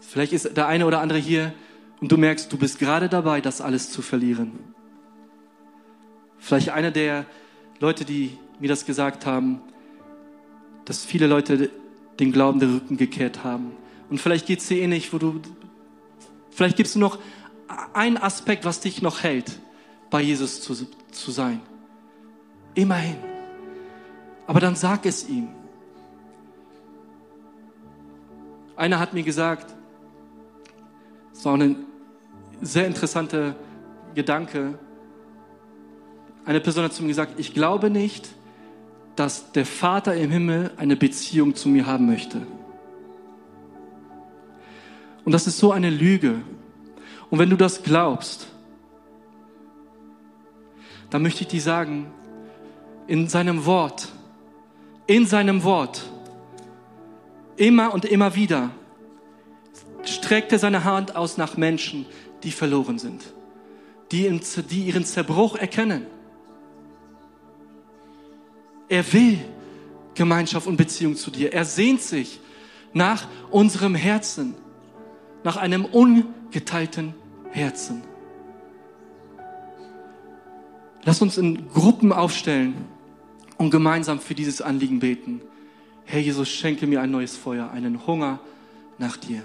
Vielleicht 0.08 0.32
ist 0.32 0.56
der 0.56 0.66
eine 0.68 0.86
oder 0.86 1.00
andere 1.00 1.18
hier 1.18 1.52
und 2.00 2.12
du 2.12 2.16
merkst, 2.16 2.52
du 2.52 2.56
bist 2.56 2.78
gerade 2.78 3.08
dabei, 3.08 3.40
das 3.40 3.60
alles 3.60 3.90
zu 3.90 4.02
verlieren. 4.02 4.52
Vielleicht 6.38 6.70
einer 6.70 6.90
der 6.90 7.26
Leute, 7.80 8.04
die 8.04 8.38
mir 8.60 8.68
das 8.68 8.86
gesagt 8.86 9.26
haben, 9.26 9.60
dass 10.84 11.04
viele 11.04 11.26
Leute 11.26 11.70
den 12.20 12.32
Glauben 12.32 12.60
der 12.60 12.68
Rücken 12.68 12.96
gekehrt 12.96 13.42
haben. 13.42 13.72
Und 14.08 14.20
vielleicht 14.20 14.46
geht 14.46 14.60
es 14.60 14.68
dir 14.68 14.80
ähnlich, 14.80 15.12
wo 15.12 15.18
du, 15.18 15.40
vielleicht 16.50 16.76
gibst 16.76 16.94
du 16.94 17.00
noch 17.00 17.18
einen 17.92 18.16
Aspekt, 18.16 18.64
was 18.64 18.80
dich 18.80 19.02
noch 19.02 19.22
hält, 19.22 19.58
bei 20.10 20.22
Jesus 20.22 20.62
zu, 20.62 20.74
zu 21.10 21.30
sein. 21.32 21.60
Immerhin. 22.74 23.16
Aber 24.46 24.60
dann 24.60 24.76
sag 24.76 25.04
es 25.04 25.28
ihm. 25.28 25.48
Einer 28.76 29.00
hat 29.00 29.14
mir 29.14 29.24
gesagt, 29.24 29.75
das 31.36 31.44
war 31.44 31.54
ein 31.58 31.76
sehr 32.62 32.86
interessanter 32.86 33.54
Gedanke. 34.14 34.78
Eine 36.46 36.60
Person 36.60 36.84
hat 36.84 36.94
zu 36.94 37.02
mir 37.02 37.08
gesagt, 37.08 37.38
ich 37.38 37.52
glaube 37.52 37.90
nicht, 37.90 38.30
dass 39.16 39.52
der 39.52 39.66
Vater 39.66 40.14
im 40.14 40.30
Himmel 40.30 40.70
eine 40.78 40.96
Beziehung 40.96 41.54
zu 41.54 41.68
mir 41.68 41.84
haben 41.84 42.06
möchte. 42.06 42.46
Und 45.26 45.32
das 45.32 45.46
ist 45.46 45.58
so 45.58 45.72
eine 45.72 45.90
Lüge. 45.90 46.40
Und 47.28 47.38
wenn 47.38 47.50
du 47.50 47.56
das 47.56 47.82
glaubst, 47.82 48.46
dann 51.10 51.20
möchte 51.20 51.42
ich 51.42 51.48
dir 51.48 51.60
sagen, 51.60 52.06
in 53.06 53.28
seinem 53.28 53.66
Wort, 53.66 54.08
in 55.06 55.26
seinem 55.26 55.64
Wort, 55.64 56.02
immer 57.56 57.92
und 57.92 58.06
immer 58.06 58.34
wieder, 58.34 58.70
streckt 60.08 60.52
er 60.52 60.58
seine 60.58 60.84
Hand 60.84 61.16
aus 61.16 61.36
nach 61.36 61.56
Menschen, 61.56 62.06
die 62.42 62.50
verloren 62.50 62.98
sind, 62.98 63.22
die, 64.12 64.40
die 64.70 64.84
ihren 64.84 65.04
Zerbruch 65.04 65.56
erkennen. 65.56 66.06
Er 68.88 69.12
will 69.12 69.38
Gemeinschaft 70.14 70.66
und 70.66 70.76
Beziehung 70.76 71.16
zu 71.16 71.30
dir. 71.30 71.52
Er 71.52 71.64
sehnt 71.64 72.00
sich 72.00 72.40
nach 72.92 73.28
unserem 73.50 73.94
Herzen, 73.94 74.54
nach 75.44 75.56
einem 75.56 75.84
ungeteilten 75.84 77.14
Herzen. 77.50 78.02
Lass 81.04 81.22
uns 81.22 81.38
in 81.38 81.68
Gruppen 81.68 82.12
aufstellen 82.12 82.74
und 83.58 83.70
gemeinsam 83.70 84.18
für 84.18 84.34
dieses 84.34 84.60
Anliegen 84.60 84.98
beten. 84.98 85.40
Herr 86.04 86.20
Jesus, 86.20 86.48
schenke 86.48 86.86
mir 86.86 87.00
ein 87.00 87.10
neues 87.10 87.36
Feuer, 87.36 87.70
einen 87.70 88.06
Hunger 88.06 88.40
nach 88.98 89.16
dir. 89.16 89.42